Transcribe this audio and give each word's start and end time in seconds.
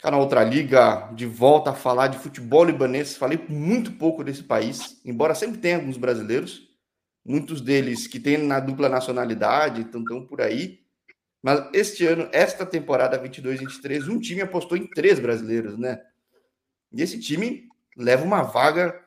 Canal 0.00 0.20
Outra 0.20 0.44
Liga, 0.44 1.10
de 1.14 1.26
volta 1.26 1.70
a 1.70 1.74
falar 1.74 2.08
de 2.08 2.18
futebol 2.18 2.64
libanês. 2.64 3.16
Falei 3.16 3.44
muito 3.48 3.92
pouco 3.92 4.22
desse 4.22 4.42
país, 4.42 5.00
embora 5.04 5.34
sempre 5.34 5.58
tenha 5.58 5.76
alguns 5.76 5.96
brasileiros, 5.96 6.68
muitos 7.24 7.60
deles 7.60 8.06
que 8.06 8.20
têm 8.20 8.38
na 8.38 8.60
dupla 8.60 8.88
nacionalidade, 8.88 9.82
estão 9.82 10.26
por 10.26 10.40
aí. 10.40 10.80
Mas 11.42 11.68
este 11.72 12.06
ano, 12.06 12.28
esta 12.32 12.66
temporada 12.66 13.22
22-23, 13.22 14.08
um 14.08 14.20
time 14.20 14.42
apostou 14.42 14.76
em 14.76 14.86
três 14.86 15.18
brasileiros, 15.18 15.78
né? 15.78 16.02
E 16.92 17.02
esse 17.02 17.18
time 17.18 17.68
leva 17.96 18.24
uma 18.24 18.42
vaga 18.42 19.00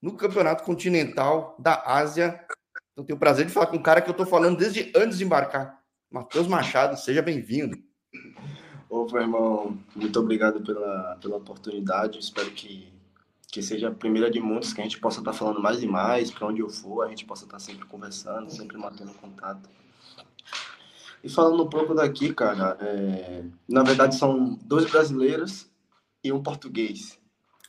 no 0.00 0.14
Campeonato 0.16 0.62
Continental 0.62 1.56
da 1.58 1.82
Ásia. 1.86 2.44
Então 2.92 3.04
tenho 3.04 3.16
o 3.16 3.20
prazer 3.20 3.46
de 3.46 3.52
falar 3.52 3.66
com 3.66 3.76
um 3.76 3.82
cara 3.82 4.00
que 4.00 4.08
eu 4.08 4.12
estou 4.12 4.26
falando 4.26 4.58
desde 4.58 4.92
antes 4.94 5.18
de 5.18 5.24
embarcar. 5.24 5.78
Matheus 6.10 6.46
Machado, 6.46 6.98
seja 6.98 7.22
bem-vindo. 7.22 7.87
Ô, 8.88 9.06
irmão, 9.18 9.78
muito 9.94 10.18
obrigado 10.18 10.60
pela, 10.62 11.18
pela 11.20 11.36
oportunidade. 11.36 12.18
Espero 12.18 12.50
que, 12.50 12.90
que 13.52 13.62
seja 13.62 13.88
a 13.88 13.94
primeira 13.94 14.30
de 14.30 14.40
muitos, 14.40 14.72
que 14.72 14.80
a 14.80 14.84
gente 14.84 14.98
possa 14.98 15.20
estar 15.20 15.32
falando 15.34 15.60
mais 15.60 15.82
e 15.82 15.86
mais, 15.86 16.30
para 16.30 16.46
onde 16.46 16.60
eu 16.60 16.70
for, 16.70 17.02
a 17.02 17.08
gente 17.08 17.26
possa 17.26 17.44
estar 17.44 17.58
sempre 17.58 17.84
conversando, 17.84 18.50
sempre 18.50 18.78
mantendo 18.78 19.12
contato. 19.14 19.68
E 21.22 21.28
falando 21.28 21.64
um 21.64 21.68
pouco 21.68 21.94
daqui, 21.94 22.32
cara, 22.32 22.78
é... 22.80 23.44
na 23.68 23.82
verdade 23.82 24.14
são 24.14 24.58
dois 24.62 24.90
brasileiros 24.90 25.66
e 26.24 26.32
um 26.32 26.42
português. 26.42 27.18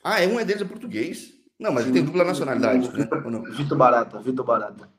Ah, 0.03 0.21
é 0.21 0.27
um 0.27 0.39
é 0.39 0.45
deles 0.45 0.61
é 0.61 0.65
português? 0.65 1.33
Não, 1.59 1.73
mas 1.73 1.83
ele 1.85 1.95
tem 1.95 2.05
dupla 2.05 2.23
nacionalidade, 2.23 2.87
né? 2.87 2.93
Vitor, 3.03 3.51
Vitor 3.51 3.77
Barata, 3.77 4.19
Vitor 4.21 4.45
Barata. 4.45 4.89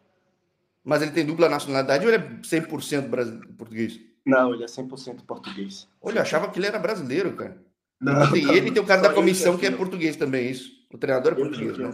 Mas 0.84 1.00
ele 1.00 1.12
tem 1.12 1.24
dupla 1.24 1.48
nacionalidade 1.48 2.04
ou 2.04 2.12
ele 2.12 2.22
é 2.22 2.28
100% 2.42 3.08
brasileiro, 3.08 3.48
português? 3.54 4.09
Não, 4.24 4.54
ele 4.54 4.64
é 4.64 4.66
100% 4.66 5.24
português. 5.24 5.88
Olha, 6.00 6.18
eu 6.18 6.22
achava 6.22 6.50
que 6.50 6.58
ele 6.58 6.66
era 6.66 6.78
brasileiro, 6.78 7.34
cara. 7.34 7.60
Não, 8.00 8.30
tem 8.32 8.50
ele 8.54 8.68
e 8.68 8.72
tem 8.72 8.82
o 8.82 8.86
cara 8.86 9.02
da 9.02 9.12
comissão 9.12 9.58
que 9.58 9.66
é 9.66 9.70
português 9.70 10.16
também, 10.16 10.46
é 10.46 10.50
isso. 10.50 10.72
O 10.92 10.98
treinador 10.98 11.32
é 11.32 11.36
português, 11.36 11.78
né? 11.78 11.90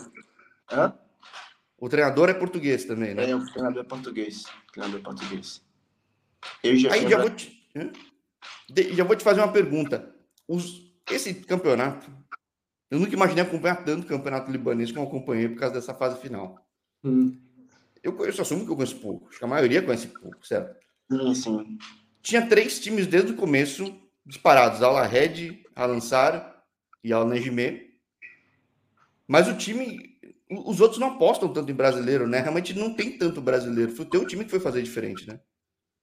Hã? 0.71 0.95
O 1.79 1.89
treinador 1.89 2.29
é 2.29 2.35
português 2.35 2.85
também, 2.85 3.15
né? 3.15 3.31
É, 3.31 3.37
o 3.37 3.45
treinador 3.45 3.83
é 3.83 3.87
português. 3.87 4.45
O 4.69 4.73
treinador 4.73 5.01
é 5.01 5.03
português. 5.03 5.63
Eu 6.63 6.77
já 6.77 6.93
Aí 6.93 7.09
já 7.09 7.19
vou, 7.19 7.31
te, 7.31 7.53
já 8.95 9.05
vou 9.05 9.17
te 9.17 9.25
fazer 9.25 9.41
uma 9.41 9.53
pergunta. 9.53 10.15
Os, 10.49 10.93
esse 11.11 11.35
campeonato, 11.35 12.11
eu 12.91 13.01
nunca 13.01 13.13
imaginei 13.13 13.43
acompanhar 13.43 13.85
tanto 13.85 14.07
campeonato 14.07 14.51
libanês 14.51 14.93
como 14.93 15.07
acompanhei 15.07 15.49
por 15.49 15.59
causa 15.59 15.75
dessa 15.75 15.95
fase 15.95 16.21
final. 16.21 16.65
Hum. 17.05 17.37
Eu 18.03 18.13
conheço, 18.13 18.41
assumo 18.41 18.65
que 18.65 18.71
eu 18.71 18.77
conheço 18.77 19.01
pouco. 19.01 19.29
Acho 19.29 19.39
que 19.39 19.45
a 19.45 19.49
maioria 19.49 19.83
conhece 19.83 20.07
pouco, 20.07 20.47
certo? 20.47 20.79
Sim, 21.11 21.35
sim. 21.35 21.79
Tinha 22.27 22.45
três 22.45 22.81
times 22.81 23.07
desde 23.07 23.31
o 23.31 23.37
começo 23.37 23.95
disparados: 24.25 24.83
Al 24.83 25.01
Red, 25.07 25.63
Al 25.77 25.93
Ansar 25.93 26.61
e 27.05 27.13
Al 27.13 27.25
Nejime. 27.25 27.89
Mas 29.29 29.47
o 29.47 29.57
time, 29.57 30.19
os 30.51 30.81
outros 30.81 30.99
não 30.99 31.11
apostam 31.13 31.53
tanto 31.53 31.71
em 31.71 31.75
brasileiro, 31.75 32.27
né? 32.27 32.41
Realmente 32.41 32.75
não 32.75 32.93
tem 32.93 33.17
tanto 33.17 33.41
brasileiro. 33.41 33.93
Foi 33.93 34.05
o 34.05 34.09
teu 34.09 34.27
time 34.27 34.45
que 34.45 34.51
foi 34.51 34.59
fazer 34.59 34.83
diferente, 34.83 35.25
né? 35.29 35.39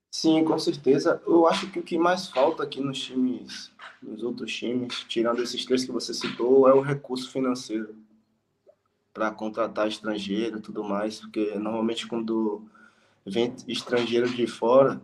Sim, 0.10 0.46
com 0.46 0.58
certeza. 0.58 1.22
Eu 1.28 1.46
acho 1.46 1.70
que 1.70 1.80
o 1.80 1.84
que 1.84 1.98
mais 1.98 2.30
falta 2.30 2.64
aqui 2.64 2.80
nos 2.80 3.02
times, 3.02 3.70
nos 4.02 4.24
outros 4.24 4.56
times, 4.56 5.04
tirando 5.10 5.44
esses 5.44 5.66
três 5.66 5.84
que 5.84 5.92
você 5.92 6.14
citou, 6.14 6.70
é 6.70 6.74
o 6.74 6.80
recurso 6.80 7.30
financeiro 7.30 7.98
para 9.14 9.30
contratar 9.30 9.90
estrangeiro 9.90 10.60
e 10.60 10.62
tudo 10.62 10.86
mais, 10.86 11.20
porque 11.20 11.54
normalmente 11.56 12.08
quando 12.08 12.66
vem 13.26 13.54
estrangeiro 13.68 14.30
de 14.30 14.48
fora, 14.48 15.02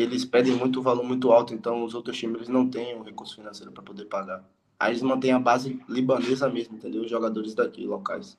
eles 0.00 0.24
pedem 0.24 0.54
muito 0.54 0.82
valor 0.82 1.02
muito 1.02 1.30
alto, 1.32 1.54
então 1.54 1.84
os 1.84 1.94
outros 1.94 2.16
times 2.16 2.48
não 2.48 2.68
têm 2.68 2.94
o 2.94 3.02
recurso 3.02 3.36
financeiro 3.36 3.72
para 3.72 3.82
poder 3.82 4.04
pagar. 4.04 4.44
Aí 4.78 4.92
eles 4.92 5.02
mantêm 5.02 5.32
a 5.32 5.38
base 5.38 5.80
libanesa 5.88 6.48
mesmo, 6.48 6.76
entendeu? 6.76 7.02
Os 7.02 7.10
jogadores 7.10 7.54
daqui, 7.54 7.86
locais. 7.86 8.38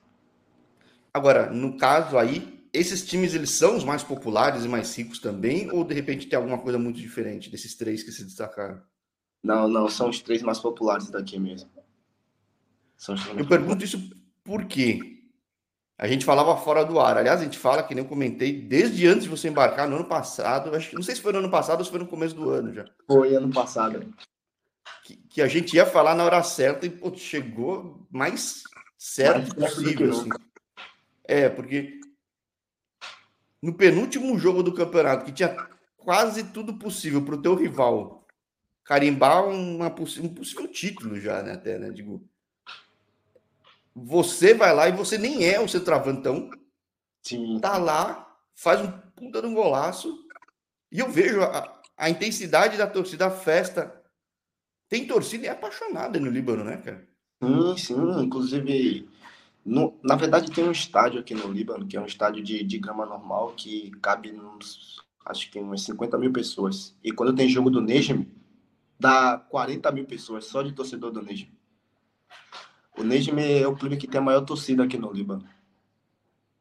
Agora, 1.12 1.50
no 1.50 1.76
caso 1.76 2.16
aí, 2.16 2.66
esses 2.72 3.04
times 3.04 3.34
eles 3.34 3.50
são 3.50 3.76
os 3.76 3.84
mais 3.84 4.02
populares 4.02 4.64
e 4.64 4.68
mais 4.68 4.96
ricos 4.96 5.18
também, 5.18 5.70
ou 5.70 5.84
de 5.84 5.92
repente 5.92 6.26
tem 6.26 6.36
alguma 6.36 6.58
coisa 6.58 6.78
muito 6.78 7.00
diferente 7.00 7.50
desses 7.50 7.74
três 7.74 8.02
que 8.02 8.12
se 8.12 8.24
destacaram? 8.24 8.80
Não, 9.42 9.66
não, 9.66 9.88
são 9.88 10.08
os 10.08 10.20
três 10.20 10.42
mais 10.42 10.58
populares 10.58 11.10
daqui 11.10 11.38
mesmo. 11.38 11.68
eu 13.36 13.46
pergunto 13.46 13.84
isso 13.84 13.98
por 14.44 14.64
quê? 14.66 15.19
A 16.00 16.08
gente 16.08 16.24
falava 16.24 16.56
fora 16.56 16.82
do 16.82 16.98
ar. 16.98 17.18
Aliás, 17.18 17.42
a 17.42 17.44
gente 17.44 17.58
fala, 17.58 17.82
que 17.82 17.94
nem 17.94 18.02
eu 18.02 18.08
comentei, 18.08 18.58
desde 18.58 19.06
antes 19.06 19.24
de 19.24 19.28
você 19.28 19.50
embarcar 19.50 19.86
no 19.86 19.96
ano 19.96 20.06
passado. 20.06 20.74
Acho, 20.74 20.94
não 20.94 21.02
sei 21.02 21.14
se 21.14 21.20
foi 21.20 21.30
no 21.30 21.40
ano 21.40 21.50
passado 21.50 21.80
ou 21.80 21.84
se 21.84 21.90
foi 21.90 22.00
no 22.00 22.06
começo 22.06 22.34
do 22.34 22.48
ano 22.48 22.72
já. 22.72 22.86
Foi 23.06 23.34
ano 23.34 23.52
passado. 23.52 24.10
Que, 25.04 25.16
que 25.16 25.42
a 25.42 25.46
gente 25.46 25.76
ia 25.76 25.84
falar 25.84 26.14
na 26.14 26.24
hora 26.24 26.42
certa 26.42 26.86
e 26.86 26.90
pô, 26.90 27.14
chegou 27.14 28.06
mais 28.10 28.62
certo 28.96 29.60
mais 29.60 29.74
possível. 29.74 30.10
Assim. 30.10 30.30
É, 31.22 31.50
porque 31.50 32.00
no 33.62 33.74
penúltimo 33.74 34.38
jogo 34.38 34.62
do 34.62 34.72
campeonato, 34.72 35.26
que 35.26 35.32
tinha 35.32 35.54
quase 35.98 36.44
tudo 36.44 36.78
possível 36.78 37.22
para 37.22 37.34
o 37.34 37.42
teu 37.42 37.54
rival 37.54 38.26
carimbar 38.84 39.46
uma, 39.46 39.88
um 39.88 39.90
possível 40.34 40.66
título 40.68 41.20
já, 41.20 41.42
né? 41.42 41.52
Até, 41.52 41.78
né? 41.78 41.90
Digo, 41.90 42.26
você 43.94 44.54
vai 44.54 44.74
lá 44.74 44.88
e 44.88 44.92
você 44.92 45.18
nem 45.18 45.44
é 45.44 45.60
o 45.60 45.68
centroavantão. 45.68 46.50
Sim. 47.22 47.58
Tá 47.60 47.76
lá, 47.76 48.34
faz 48.54 48.80
um 48.80 48.90
puta 49.14 49.40
de 49.40 49.46
um 49.46 49.54
golaço. 49.54 50.18
E 50.90 50.98
eu 50.98 51.10
vejo 51.10 51.42
a, 51.42 51.80
a 51.96 52.10
intensidade 52.10 52.76
da 52.76 52.86
torcida, 52.86 53.26
a 53.26 53.30
festa. 53.30 53.94
Tem 54.88 55.06
torcida 55.06 55.44
e 55.44 55.48
é 55.48 55.52
apaixonada 55.52 56.18
no 56.18 56.30
Líbano, 56.30 56.64
né, 56.64 56.78
cara? 56.78 57.08
Sim, 57.42 57.76
sim. 57.76 58.22
Inclusive, 58.22 59.08
no, 59.64 59.98
na 60.02 60.16
verdade, 60.16 60.50
tem 60.50 60.64
um 60.64 60.72
estádio 60.72 61.20
aqui 61.20 61.34
no 61.34 61.52
Líbano, 61.52 61.86
que 61.86 61.96
é 61.96 62.00
um 62.00 62.06
estádio 62.06 62.42
de, 62.42 62.64
de 62.64 62.78
grama 62.78 63.06
normal, 63.06 63.52
que 63.52 63.90
cabe 64.02 64.32
uns, 64.32 64.96
acho 65.24 65.50
que 65.50 65.58
umas 65.58 65.82
50 65.82 66.18
mil 66.18 66.32
pessoas. 66.32 66.96
E 67.04 67.12
quando 67.12 67.34
tem 67.34 67.48
jogo 67.48 67.70
do 67.70 67.80
Nejm, 67.80 68.26
dá 68.98 69.38
40 69.38 69.92
mil 69.92 70.06
pessoas 70.06 70.46
só 70.46 70.62
de 70.62 70.72
torcedor 70.72 71.12
do 71.12 71.22
Nejm. 71.22 71.48
O 73.00 73.02
Nejm 73.02 73.38
é 73.38 73.66
o 73.66 73.74
clube 73.74 73.96
que 73.96 74.06
tem 74.06 74.20
a 74.20 74.22
maior 74.22 74.42
torcida 74.42 74.84
aqui 74.84 74.98
no 74.98 75.10
Líbano. 75.10 75.42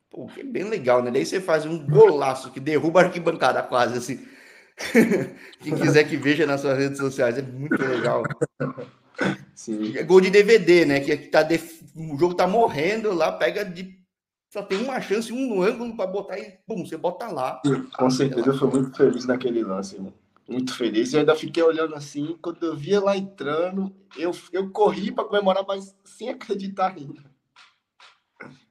Pô, 0.09 0.25
que 0.27 0.41
bem 0.41 0.63
legal, 0.63 1.03
né? 1.03 1.11
Daí 1.11 1.25
você 1.25 1.41
faz 1.41 1.65
um 1.65 1.85
golaço 1.85 2.49
que 2.51 2.61
derruba 2.61 3.01
a 3.01 3.03
arquibancada 3.03 3.61
quase, 3.61 3.97
assim. 3.97 4.25
Quem 5.59 5.75
quiser 5.75 6.05
que 6.05 6.15
veja 6.15 6.47
nas 6.47 6.61
suas 6.61 6.77
redes 6.77 6.97
sociais, 6.97 7.37
é 7.37 7.41
muito 7.41 7.77
legal. 7.83 8.23
Sim. 9.53 9.97
É 9.97 10.03
gol 10.03 10.21
de 10.21 10.29
DVD, 10.29 10.85
né? 10.85 11.01
Que, 11.01 11.17
tá 11.17 11.43
def... 11.43 11.81
o 11.93 12.17
jogo 12.17 12.33
tá 12.33 12.47
morrendo 12.47 13.13
lá, 13.13 13.33
pega 13.33 13.65
de. 13.65 13.99
Só 14.49 14.63
tem 14.63 14.81
uma 14.81 15.01
chance, 15.01 15.33
um 15.33 15.55
no 15.55 15.61
ângulo 15.61 15.95
para 15.95 16.07
botar 16.07 16.39
e 16.39 16.57
pum, 16.65 16.85
você 16.85 16.95
bota 16.95 17.27
lá. 17.27 17.61
Com 17.97 18.09
certeza 18.09 18.47
eu 18.47 18.57
fui 18.57 18.69
muito 18.69 18.95
feliz 18.95 19.25
naquele 19.25 19.61
lance, 19.61 19.95
irmão. 19.95 20.13
Muito 20.49 20.75
feliz. 20.75 21.13
E 21.13 21.17
ainda 21.17 21.35
fiquei 21.35 21.61
olhando 21.61 21.95
assim, 21.95 22.37
quando 22.41 22.65
eu 22.65 22.75
via 22.75 22.99
lá 22.99 23.15
entrando, 23.15 23.95
eu, 24.17 24.31
eu 24.51 24.69
corri 24.71 25.11
para 25.11 25.25
comemorar, 25.25 25.63
mas 25.67 25.95
sem 26.03 26.29
acreditar 26.29 26.95
ainda. 26.95 27.23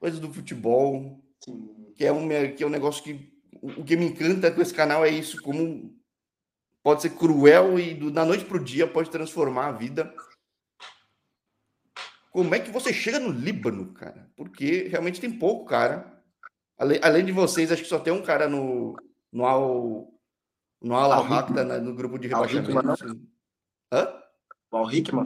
Coisa 0.00 0.19
do 0.19 0.33
futebol, 0.33 1.22
Sim. 1.44 1.93
que 1.97 2.05
é, 2.05 2.12
um, 2.12 2.28
que 2.55 2.62
é 2.62 2.67
um 2.67 2.71
negócio 2.71 3.03
que. 3.03 3.33
O 3.61 3.84
que 3.84 3.97
me 3.97 4.06
encanta 4.06 4.53
com 4.53 4.62
esse 4.62 4.72
canal 4.72 5.05
é 5.05 5.09
isso, 5.11 5.43
como 5.43 5.93
pode 6.83 7.03
ser 7.03 7.11
cruel 7.11 7.78
e 7.78 7.93
do, 7.93 8.11
da 8.11 8.25
noite 8.25 8.44
para 8.44 8.56
o 8.56 8.62
dia 8.62 8.87
pode 8.87 9.11
transformar 9.11 9.67
a 9.67 9.72
vida 9.72 10.15
como 12.31 12.55
é 12.55 12.61
que 12.61 12.71
você 12.71 12.93
chega 12.93 13.19
no 13.19 13.31
Líbano, 13.31 13.93
cara? 13.94 14.31
Porque 14.37 14.87
realmente 14.88 15.21
tem 15.21 15.31
pouco, 15.31 15.65
cara. 15.65 16.22
Além, 16.77 17.00
além 17.03 17.25
de 17.25 17.33
vocês, 17.33 17.72
acho 17.72 17.83
que 17.83 17.88
só 17.88 17.99
tem 17.99 18.12
um 18.12 18.22
cara 18.22 18.49
no, 18.49 18.94
no 19.33 19.44
Al, 19.44 20.09
no 20.81 20.94
Al, 20.97 21.12
Hakta, 21.12 21.65
né, 21.65 21.78
no 21.78 21.94
grupo 21.94 22.19
de 22.19 22.28
rebaixamento. 22.28 22.91
Assim. 22.91 23.28
Hã? 23.93 24.09
O 24.70 24.76
Al 24.76 24.93
Hickman? 24.93 25.25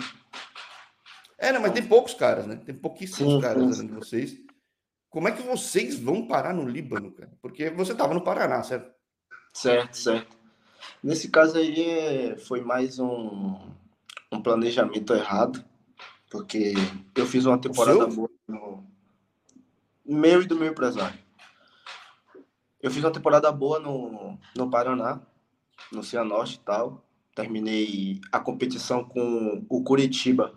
É, 1.38 1.53
não, 1.53 1.61
mas 1.61 1.73
tem 1.73 1.87
poucos 1.87 2.15
caras, 2.15 2.47
né? 2.47 2.56
Tem 2.56 2.75
pouquíssimos 2.75 3.35
sim, 3.35 3.41
caras 3.41 3.76
sim. 3.76 3.87
de 3.87 3.93
vocês. 3.93 4.37
Como 5.11 5.29
é 5.29 5.32
que 5.32 5.43
vocês 5.43 5.99
vão 5.99 6.26
parar 6.26 6.55
no 6.55 6.69
Líbano, 6.69 7.12
cara? 7.12 7.32
Porque 7.43 7.69
você 7.71 7.93
estava 7.93 8.15
no 8.15 8.23
Paraná, 8.23 8.62
certo? 8.62 8.94
Certo, 9.53 9.97
certo. 9.97 10.37
Nesse 11.03 11.29
caso 11.29 11.59
aí 11.59 12.37
foi 12.47 12.61
mais 12.61 12.99
um, 12.99 13.59
um 14.32 14.43
planejamento 14.43 15.12
errado 15.12 15.62
porque 16.32 16.73
eu 17.15 17.26
fiz 17.26 17.44
uma 17.44 17.59
temporada 17.59 18.06
boa 18.06 18.31
no 18.49 18.82
meu 20.06 20.41
e 20.41 20.47
do 20.47 20.56
meu 20.56 20.69
empresário. 20.69 21.19
Eu 22.81 22.91
fiz 22.91 23.05
uma 23.05 23.12
temporada 23.12 23.53
boa 23.53 23.79
no, 23.79 24.38
no 24.56 24.71
Paraná, 24.71 25.21
no 25.90 26.02
Cianorte 26.02 26.56
e 26.56 26.61
tal. 26.61 27.05
Terminei 27.34 28.20
a 28.31 28.38
competição 28.38 29.05
com 29.05 29.64
o 29.69 29.82
Curitiba, 29.82 30.55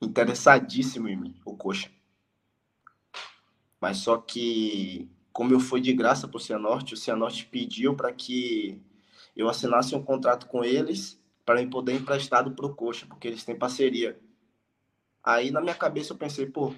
interessadíssimo 0.00 1.08
em 1.08 1.16
mim, 1.16 1.34
o 1.44 1.56
Coxa. 1.56 1.90
Mas 3.80 3.98
só 3.98 4.18
que, 4.18 5.10
como 5.32 5.52
eu 5.52 5.60
fui 5.60 5.80
de 5.80 5.92
graça 5.92 6.28
para 6.28 6.36
o 6.36 6.40
Cianorte, 6.40 6.94
o 6.94 6.96
Cianorte 6.96 7.46
pediu 7.46 7.94
para 7.94 8.12
que 8.12 8.82
eu 9.36 9.48
assinasse 9.48 9.94
um 9.94 10.02
contrato 10.02 10.46
com 10.46 10.64
eles 10.64 11.18
para 11.46 11.62
eu 11.62 11.70
poder 11.70 11.94
emprestado 11.94 12.50
pro 12.50 12.74
Coxa, 12.74 13.06
porque 13.06 13.28
eles 13.28 13.44
têm 13.44 13.56
parceria. 13.56 14.20
Aí 15.24 15.50
na 15.50 15.60
minha 15.60 15.74
cabeça 15.74 16.12
eu 16.12 16.16
pensei, 16.18 16.46
pô, 16.46 16.74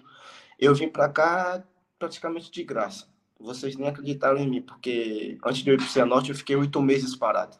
eu 0.58 0.74
vim 0.74 0.88
para 0.88 1.08
cá 1.08 1.64
praticamente 1.98 2.50
de 2.50 2.62
graça. 2.62 3.08
Vocês 3.38 3.76
nem 3.76 3.88
acreditaram 3.88 4.38
em 4.38 4.48
mim, 4.48 4.60
porque 4.60 5.38
antes 5.44 5.62
de 5.62 5.70
eu 5.70 5.74
ir 5.74 5.78
pro 5.78 5.86
Cianorte 5.86 6.30
eu 6.30 6.36
fiquei 6.36 6.54
oito 6.54 6.80
meses 6.82 7.16
parado. 7.16 7.56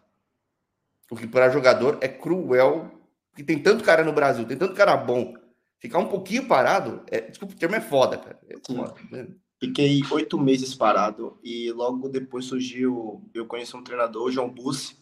O 1.10 1.16
que 1.16 1.26
para 1.26 1.50
jogador 1.50 1.98
é 2.00 2.08
cruel, 2.08 2.90
porque 3.30 3.42
tem 3.42 3.60
tanto 3.60 3.82
cara 3.82 4.04
no 4.04 4.12
Brasil, 4.12 4.46
tem 4.46 4.56
tanto 4.56 4.74
cara 4.74 4.96
bom. 4.96 5.34
Ficar 5.80 5.98
um 5.98 6.08
pouquinho 6.08 6.46
parado, 6.46 7.02
é, 7.10 7.22
desculpa, 7.22 7.54
o 7.54 7.56
termo 7.58 7.74
é 7.74 7.80
foda, 7.80 8.16
cara. 8.16 8.38
É 8.48 8.56
foda, 8.64 8.94
né? 9.10 9.28
Fiquei 9.58 10.00
oito 10.10 10.38
meses 10.38 10.74
parado 10.74 11.38
e 11.44 11.70
logo 11.72 12.08
depois 12.08 12.46
surgiu. 12.46 13.22
Eu 13.34 13.44
conheço 13.44 13.76
um 13.76 13.84
treinador, 13.84 14.30
João 14.30 14.48
Bussi. 14.48 14.96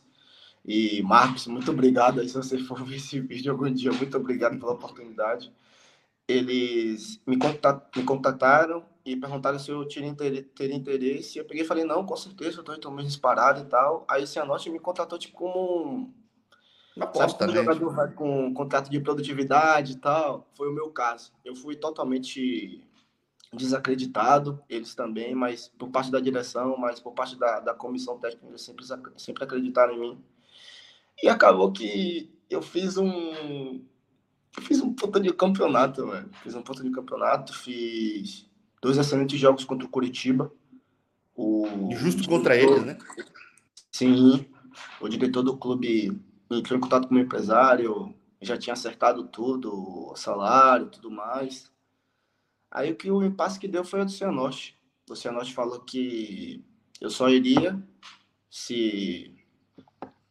E 0.65 1.01
Marcos, 1.03 1.47
muito 1.47 1.71
obrigado 1.71 2.21
aí 2.21 2.29
se 2.29 2.35
você 2.35 2.59
for 2.67 2.83
ver 2.85 2.97
esse 2.97 3.21
vídeo 3.21 3.53
algum 3.53 3.73
dia. 3.73 3.93
Muito 3.93 4.17
obrigado 4.17 4.59
pela 4.59 4.73
oportunidade. 4.73 5.53
Eles 6.27 7.21
me, 7.25 7.39
contat, 7.39 7.85
me 7.97 8.03
contataram 8.03 8.85
e 9.13 9.17
perguntaram 9.17 9.59
se 9.59 9.71
eu 9.71 9.87
teria 9.87 10.75
interesse. 10.75 11.39
Eu 11.39 11.45
peguei 11.47 11.65
e 11.65 11.67
falei, 11.67 11.85
não, 11.85 12.05
com 12.05 12.17
certeza, 12.17 12.59
eu 12.59 12.61
estou 12.61 12.75
oito 12.75 12.91
meses 12.91 13.17
parado 13.17 13.61
e 13.61 13.65
tal. 13.65 14.05
Aí 14.09 14.23
o 14.23 14.27
Cianorte 14.27 14.69
me 14.69 14.79
contratou 14.79 15.19
tipo 15.19 15.37
como 15.37 15.87
um. 15.87 16.15
Aposta, 17.01 17.47
né? 17.47 17.55
jogador 17.55 17.95
vai 17.95 18.13
com 18.13 18.53
contrato 18.53 18.91
de 18.91 19.01
produtividade 19.01 19.93
e 19.93 19.97
tal. 19.97 20.47
Foi 20.55 20.69
o 20.69 20.73
meu 20.73 20.91
caso. 20.91 21.33
Eu 21.45 21.55
fui 21.55 21.77
totalmente 21.77 22.85
desacreditado, 23.53 24.61
eles 24.69 24.95
também, 24.95 25.35
mas 25.35 25.69
por 25.79 25.89
parte 25.89 26.11
da 26.11 26.21
direção, 26.21 26.77
mas 26.77 27.01
por 27.01 27.13
parte 27.13 27.37
da, 27.37 27.61
da 27.61 27.73
comissão 27.73 28.19
técnica, 28.19 28.49
eles 28.49 28.63
sempre, 28.63 28.85
sempre 29.17 29.45
acreditaram 29.45 29.95
em 29.95 30.01
mim. 30.01 30.25
E 31.23 31.29
acabou 31.29 31.73
que 31.73 32.31
eu 32.51 32.61
fiz 32.61 32.97
um. 32.97 33.81
Eu 34.57 34.63
fiz 34.63 34.81
um 34.81 34.93
ponto 34.93 35.21
de 35.21 35.33
campeonato, 35.33 36.07
velho. 36.07 36.29
Fiz 36.43 36.55
um 36.55 36.63
ponto 36.63 36.83
de 36.83 36.91
campeonato, 36.91 37.55
fiz 37.55 38.48
dois 38.81 38.97
excelentes 38.97 39.39
jogos 39.39 39.65
contra 39.65 39.87
o 39.87 39.91
Curitiba. 39.91 40.53
O 41.35 41.91
Justo 41.93 42.29
contra 42.29 42.57
eles, 42.57 42.85
né? 42.85 42.99
Sim. 43.91 44.47
O 45.01 45.09
diretor 45.09 45.43
do 45.43 45.57
clube 45.57 46.21
entrou 46.51 46.79
em 46.79 46.81
contato 46.81 47.07
com 47.07 47.11
o 47.11 47.15
meu 47.15 47.25
empresário, 47.25 48.15
já 48.41 48.57
tinha 48.57 48.73
acertado 48.73 49.25
tudo, 49.29 49.73
o 50.11 50.17
salário 50.17 50.87
tudo 50.87 51.11
mais. 51.11 51.71
Aí 52.71 52.93
o 52.93 52.97
que 52.97 53.11
o 53.11 53.23
impasse 53.23 53.59
que 53.59 53.69
deu 53.69 53.85
foi 53.85 54.01
o 54.01 54.05
do 54.05 54.11
Cianorte. 54.11 54.79
O 55.09 55.17
Cianorte 55.17 55.55
falou 55.55 55.81
que 55.81 56.65
eu 57.01 57.11
só 57.11 57.29
iria 57.29 57.83
se 58.51 59.38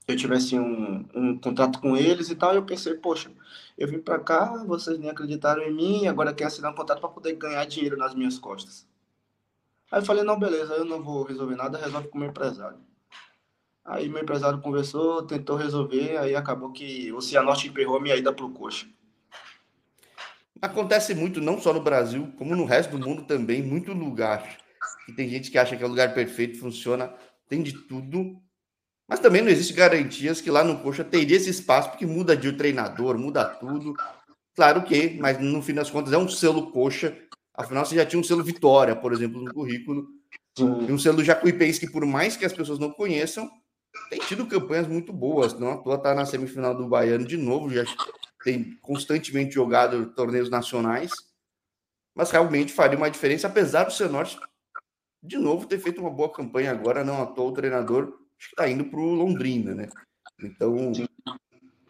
eu 0.08 0.16
tivesse 0.16 0.58
um, 0.58 1.06
um 1.14 1.38
contrato 1.38 1.80
com 1.80 1.98
eles 1.98 2.30
e 2.30 2.36
tal. 2.36 2.54
Eu 2.54 2.64
pensei, 2.64 2.94
poxa, 2.96 3.30
eu 3.78 3.88
vim 3.88 4.00
para 4.00 4.20
cá, 4.20 4.64
vocês 4.66 4.98
nem 4.98 5.10
acreditaram 5.10 5.62
em 5.64 5.74
mim, 5.74 6.08
agora 6.08 6.34
quer 6.34 6.46
assinar 6.46 6.72
um 6.72 6.76
contrato 6.76 7.02
para 7.02 7.10
poder 7.10 7.34
ganhar 7.34 7.66
dinheiro 7.66 7.98
nas 7.98 8.16
minhas 8.16 8.40
costas. 8.40 8.88
Aí 9.92 10.02
eu 10.02 10.06
falei, 10.06 10.24
não, 10.24 10.40
beleza, 10.40 10.74
eu 10.74 10.86
não 10.86 11.04
vou 11.04 11.24
resolver 11.24 11.56
nada, 11.56 11.78
resolve 11.78 12.08
com 12.08 12.18
o 12.18 12.22
meu 12.22 12.30
empresário. 12.30 12.78
Aí 13.84 14.10
meu 14.10 14.22
empresário 14.22 14.60
conversou, 14.60 15.24
tentou 15.24 15.56
resolver, 15.56 16.18
aí 16.18 16.36
acabou 16.36 16.72
que 16.72 17.12
o 17.14 17.22
Cianorte 17.22 17.68
emperrou 17.68 17.98
a 17.98 18.02
minha 18.02 18.16
ida 18.16 18.34
pro 18.34 18.50
coxa. 18.50 18.86
Acontece 20.62 21.14
muito, 21.14 21.40
não 21.40 21.60
só 21.60 21.74
no 21.74 21.82
Brasil, 21.82 22.34
como 22.38 22.56
no 22.56 22.66
resto 22.66 22.98
do 22.98 23.08
mundo 23.08 23.24
também, 23.24 23.62
muito 23.62 23.94
lugar. 23.94 24.58
E 25.08 25.14
tem 25.14 25.30
gente 25.30 25.52
que 25.52 25.58
acha 25.58 25.78
que 25.78 25.84
é 25.84 25.86
o 25.86 25.90
lugar 25.90 26.14
perfeito, 26.14 26.60
funciona, 26.60 27.14
tem 27.48 27.62
de 27.62 27.74
tudo. 27.74 28.42
Mas 29.08 29.20
também 29.20 29.42
não 29.42 29.50
existe 29.50 29.74
garantias 29.74 30.42
que 30.42 30.52
lá 30.52 30.64
no 30.64 30.80
Coxa 30.80 31.04
teria 31.04 31.38
esse 31.38 31.50
espaço, 31.50 31.90
porque 31.90 32.06
muda 32.06 32.36
de 32.36 32.52
treinador, 32.54 33.18
muda 33.18 33.46
tudo. 33.46 33.96
Claro 34.56 34.84
que, 34.84 35.18
mas 35.20 35.40
no 35.40 35.62
fim 35.62 35.74
das 35.74 35.90
contas 35.90 36.12
é 36.12 36.18
um 36.18 36.28
selo 36.28 36.72
Coxa. 36.72 37.18
Afinal, 37.54 37.86
você 37.86 37.96
já 37.96 38.06
tinha 38.06 38.20
um 38.20 38.24
selo 38.24 38.44
Vitória, 38.44 38.96
por 38.96 39.14
exemplo, 39.14 39.42
no 39.42 39.54
currículo. 39.54 40.08
E 40.60 40.92
um 40.92 40.98
selo 40.98 41.24
Jacuipense 41.24 41.80
que, 41.80 41.90
por 41.90 42.06
mais 42.06 42.36
que 42.36 42.46
as 42.46 42.52
pessoas 42.52 42.80
não 42.80 42.92
conheçam, 42.92 43.50
tem 44.10 44.20
tido 44.20 44.46
campanhas 44.46 44.88
muito 44.88 45.14
boas. 45.14 45.58
Não 45.58 45.72
à 45.72 45.78
toa 45.78 45.98
tá 45.98 46.14
na 46.14 46.26
semifinal 46.26 46.76
do 46.76 46.88
Baiano 46.88 47.26
de 47.26 47.38
novo, 47.38 47.70
já 47.70 47.84
tem 48.44 48.78
constantemente 48.82 49.54
jogado 49.54 50.14
torneios 50.14 50.50
nacionais, 50.50 51.12
mas 52.16 52.32
realmente 52.32 52.74
faria 52.74 52.98
uma 52.98 53.10
diferença, 53.10 53.48
apesar 53.48 53.84
do 53.84 53.94
Cianorte, 53.94 54.40
de 55.22 55.38
novo, 55.38 55.68
ter 55.68 55.80
feito 55.80 56.00
uma 56.02 56.10
boa 56.10 56.32
campanha 56.32 56.72
agora, 56.72 57.04
não 57.04 57.22
à 57.22 57.26
toa 57.26 57.50
o 57.50 57.54
treinador, 57.54 58.18
acho 58.38 58.50
que 58.50 58.54
está 58.54 58.70
indo 58.70 58.86
para 58.86 59.00
o 59.00 59.14
Londrina, 59.14 59.74
né? 59.74 59.90
Então, 60.42 60.92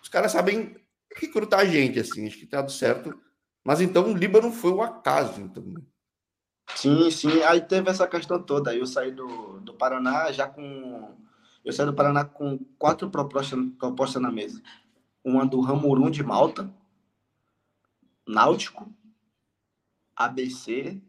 os 0.02 0.10
caras 0.10 0.32
sabem 0.32 0.76
recrutar 1.16 1.62
a 1.62 1.66
gente, 1.66 2.00
assim, 2.00 2.28
acho 2.28 2.38
que 2.38 2.46
está 2.46 2.62
tudo 2.62 2.72
certo. 2.72 3.20
Mas 3.66 3.82
então 3.82 4.12
o 4.12 4.18
Líbano 4.18 4.52
foi 4.52 4.72
o 4.72 4.82
acaso, 4.82 5.42
então. 5.42 5.64
Né? 5.64 5.82
Sim, 6.76 7.12
sim. 7.12 7.42
Aí 7.44 7.60
teve 7.62 7.90
essa 7.90 8.08
questão 8.08 8.42
toda. 8.42 8.72
Aí 8.72 8.80
eu 8.80 8.88
saí 8.88 9.12
do, 9.12 9.60
do 9.60 9.74
Paraná 9.74 10.32
já 10.32 10.48
com. 10.48 11.16
Eu 11.66 11.74
saí 11.74 11.86
do 11.86 11.94
Paraná 11.94 12.24
com 12.24 12.58
quatro 12.78 13.10
propostas, 13.10 13.60
propostas 13.78 14.22
na 14.22 14.32
mesa 14.32 14.62
uma 15.28 15.46
do 15.46 15.60
Ramurum 15.60 16.10
de 16.10 16.24
Malta, 16.24 16.74
Náutico, 18.26 18.90
ABC, 20.16 21.02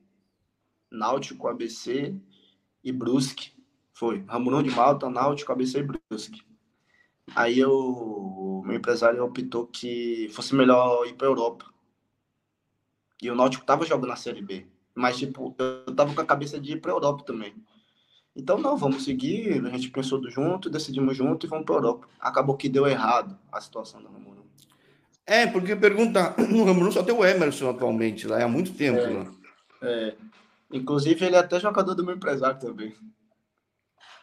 Náutico, 0.90 1.46
ABC 1.46 2.20
e 2.82 2.90
Brusque. 2.90 3.52
Foi. 3.98 4.22
Ramurum 4.28 4.62
de 4.62 4.70
Malta, 4.70 5.10
Náutico, 5.10 5.50
ABC 5.50 5.80
e 5.80 5.82
Brusque. 5.82 6.40
Aí 7.34 7.58
eu, 7.58 8.62
meu 8.64 8.76
empresário 8.76 9.24
optou 9.24 9.66
que 9.66 10.30
fosse 10.32 10.54
melhor 10.54 11.04
ir 11.04 11.14
para 11.14 11.26
Europa. 11.26 11.64
E 13.20 13.28
o 13.28 13.34
Náutico 13.34 13.66
tava 13.66 13.84
jogando 13.84 14.08
na 14.08 14.14
Série 14.14 14.40
B. 14.40 14.64
Mas, 14.94 15.18
tipo, 15.18 15.52
eu 15.58 15.94
tava 15.96 16.14
com 16.14 16.20
a 16.20 16.24
cabeça 16.24 16.60
de 16.60 16.74
ir 16.74 16.80
para 16.80 16.92
Europa 16.92 17.24
também. 17.24 17.52
Então, 18.36 18.56
não, 18.56 18.76
vamos 18.76 19.02
seguir. 19.02 19.66
A 19.66 19.70
gente 19.70 19.90
pensou 19.90 20.22
junto, 20.30 20.70
decidimos 20.70 21.16
junto 21.16 21.44
e 21.44 21.48
vamos 21.48 21.66
para 21.66 21.74
Europa. 21.74 22.08
Acabou 22.20 22.56
que 22.56 22.68
deu 22.68 22.86
errado 22.86 23.36
a 23.50 23.60
situação 23.60 24.00
do 24.00 24.06
Ramon. 24.06 24.36
É, 25.26 25.48
porque 25.48 25.74
pergunta, 25.74 26.36
no 26.48 26.64
Ramon 26.64 26.92
só 26.92 27.02
tem 27.02 27.14
o 27.14 27.24
Emerson 27.24 27.68
atualmente, 27.68 28.28
lá 28.28 28.42
há 28.44 28.48
muito 28.48 28.72
tempo. 28.74 29.00
É, 29.00 29.10
né? 29.10 29.30
é. 29.82 30.14
Inclusive, 30.72 31.26
ele 31.26 31.34
é 31.34 31.40
até 31.40 31.58
jogador 31.58 31.96
do 31.96 32.04
meu 32.04 32.14
empresário 32.14 32.60
também. 32.60 32.94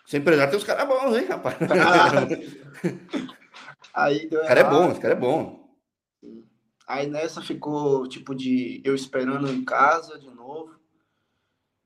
Seu 0.05 0.19
empresário 0.19 0.51
tem 0.51 0.59
os 0.59 0.65
caras 0.65 0.87
bons, 0.87 1.17
hein, 1.17 1.25
rapaz? 1.25 1.57
Aí 3.93 4.27
deu 4.27 4.41
o 4.41 4.47
cara 4.47 4.59
é 4.59 4.63
bom, 4.63 4.91
esse 4.91 4.99
cara 4.99 5.13
é 5.13 5.17
bom. 5.17 5.65
Aí 6.87 7.07
nessa 7.07 7.41
ficou, 7.41 8.07
tipo, 8.07 8.35
de 8.35 8.81
eu 8.83 8.93
esperando 8.93 9.50
em 9.50 9.63
casa 9.63 10.19
de 10.19 10.29
novo. 10.29 10.75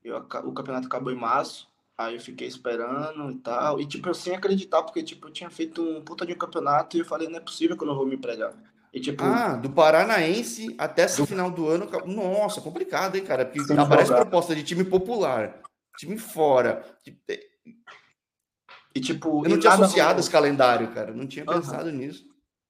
Eu, 0.04 0.16
o 0.18 0.52
campeonato 0.52 0.86
acabou 0.86 1.12
em 1.12 1.16
março. 1.16 1.68
Aí 1.96 2.14
eu 2.14 2.20
fiquei 2.20 2.48
esperando 2.48 3.30
e 3.30 3.38
tal. 3.38 3.80
E, 3.80 3.86
tipo, 3.86 4.08
eu 4.08 4.14
sem 4.14 4.34
acreditar, 4.34 4.82
porque, 4.82 5.02
tipo, 5.02 5.28
eu 5.28 5.32
tinha 5.32 5.50
feito 5.50 5.82
um 5.82 6.02
puta 6.02 6.26
de 6.26 6.32
um 6.32 6.38
campeonato 6.38 6.96
e 6.96 7.00
eu 7.00 7.04
falei, 7.04 7.28
não 7.28 7.38
é 7.38 7.40
possível 7.40 7.76
que 7.76 7.82
eu 7.82 7.88
não 7.88 7.94
vou 7.94 8.06
me 8.06 8.16
empregar. 8.16 8.52
E, 8.92 9.00
tipo, 9.00 9.22
ah, 9.22 9.54
do 9.54 9.70
Paranaense 9.70 10.74
até 10.76 11.04
esse 11.04 11.18
do... 11.18 11.26
final 11.26 11.50
do 11.50 11.68
ano. 11.68 11.88
Nossa, 12.06 12.60
complicado, 12.60 13.16
hein, 13.16 13.24
cara? 13.24 13.46
Porque 13.46 13.72
aparece 13.72 14.12
proposta 14.12 14.54
de 14.54 14.64
time 14.64 14.84
popular, 14.84 15.62
time 15.96 16.18
fora. 16.18 16.84
E, 18.94 19.00
tipo, 19.00 19.44
eu 19.44 19.50
não 19.50 19.58
tinha 19.58 19.72
associado 19.72 20.08
rolou. 20.08 20.20
esse 20.20 20.30
calendário, 20.30 20.92
cara. 20.92 21.12
não 21.12 21.26
tinha 21.26 21.44
uhum. 21.44 21.54
pensado 21.54 21.90
nisso. 21.92 22.26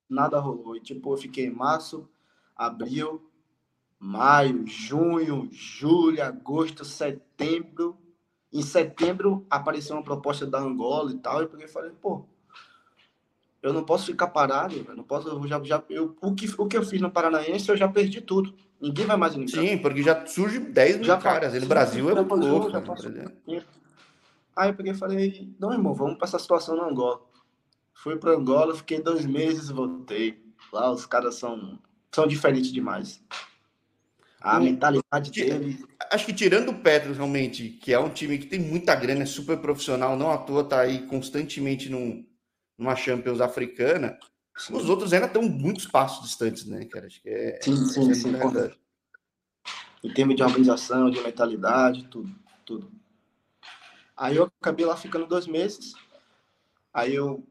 Nada 0.09 0.39
rolou. 0.39 0.77
E, 0.77 0.81
tipo, 0.81 1.13
eu 1.13 1.17
fiquei 1.17 1.47
em 1.47 1.55
março, 1.55 2.09
abril, 2.55 3.31
maio, 3.99 4.67
junho, 4.67 5.49
julho, 5.51 6.23
agosto, 6.23 6.85
setembro 6.85 7.99
em 8.53 8.63
setembro 8.63 9.47
apareceu 9.49 9.97
uma 9.97 10.03
proposta 10.03 10.47
da 10.47 10.59
Angola 10.59 11.13
e 11.13 11.19
tal, 11.19 11.43
e 11.43 11.45
eu 11.45 11.69
falei, 11.69 11.93
pô, 12.01 12.25
eu 13.63 13.73
não 13.73 13.85
posso 13.85 14.07
ficar 14.07 14.27
parado, 14.29 14.75
eu 14.75 14.97
não 14.97 15.05
posso, 15.05 15.29
eu 15.29 15.47
já, 15.47 15.63
já 15.63 15.83
eu, 15.89 16.17
o, 16.21 16.35
que, 16.35 16.53
o 16.59 16.67
que 16.67 16.77
eu 16.77 16.83
fiz 16.83 17.01
no 17.01 17.11
Paranaense, 17.11 17.69
eu 17.69 17.77
já 17.77 17.87
perdi 17.87 18.21
tudo. 18.21 18.55
Ninguém 18.81 19.05
vai 19.07 19.17
mais 19.17 19.37
entrar. 19.37 19.61
Sim, 19.61 19.77
porque 19.79 20.03
já 20.03 20.27
surge 20.27 20.59
10 20.59 20.97
mil 20.97 21.05
já 21.05 21.19
caras. 21.19 21.53
no 21.53 21.69
Brasil 21.69 22.11
é. 22.11 22.15
Já 22.15 22.25
Aí 24.57 24.71
eu 24.71 24.75
peguei 24.75 24.93
e 24.93 24.97
falei, 24.97 25.55
não, 25.59 25.73
irmão, 25.73 25.95
vamos 25.95 26.17
para 26.17 26.27
essa 26.27 26.39
situação 26.39 26.77
na 26.77 26.87
Angola. 26.87 27.21
Fui 27.95 28.17
para 28.17 28.33
Angola, 28.33 28.75
fiquei 28.75 29.01
dois 29.01 29.25
meses 29.25 29.69
e 29.69 29.73
voltei. 29.73 30.43
Lá 30.73 30.91
os 30.91 31.07
caras 31.07 31.37
são, 31.37 31.79
são 32.13 32.27
diferentes 32.27 32.73
demais. 32.73 33.23
A 34.41 34.59
mentalidade 34.59 35.31
dele. 35.31 35.85
Acho 36.11 36.25
que 36.25 36.33
tirando 36.33 36.71
o 36.71 36.79
Petros, 36.79 37.19
realmente, 37.19 37.69
que 37.69 37.93
é 37.93 37.99
um 37.99 38.09
time 38.09 38.39
que 38.39 38.47
tem 38.47 38.59
muita 38.59 38.95
grana, 38.95 39.23
é 39.23 39.27
super 39.27 39.59
profissional, 39.59 40.17
não 40.17 40.31
à 40.31 40.39
toa 40.39 40.65
tá 40.65 40.81
aí 40.81 41.07
constantemente 41.07 41.91
num, 41.91 42.27
numa 42.79 42.97
Champions 42.97 43.41
africana. 43.41 44.19
Sim. 44.57 44.75
Os 44.77 44.89
outros 44.89 45.13
ainda 45.13 45.27
estão 45.27 45.43
muitos 45.43 45.87
passos 45.87 46.27
distantes, 46.27 46.65
né, 46.65 46.87
cara? 46.87 47.07
Acho 47.07 47.21
que 47.23 47.29
é. 47.29 47.61
Sim, 47.63 47.77
sim, 47.87 48.11
é 48.11 48.15
sim. 48.15 48.33
Em 50.03 50.15
termos 50.15 50.37
de 50.37 50.43
organização, 50.43 51.11
de 51.11 51.21
mentalidade, 51.21 52.05
tudo, 52.09 52.35
tudo. 52.65 52.91
Aí 54.21 54.37
eu 54.37 54.53
acabei 54.61 54.85
lá 54.85 54.95
ficando 54.99 55.27
dois 55.27 55.47
meses. 55.47 55.95
Aí 56.93 57.15
eu 57.15 57.43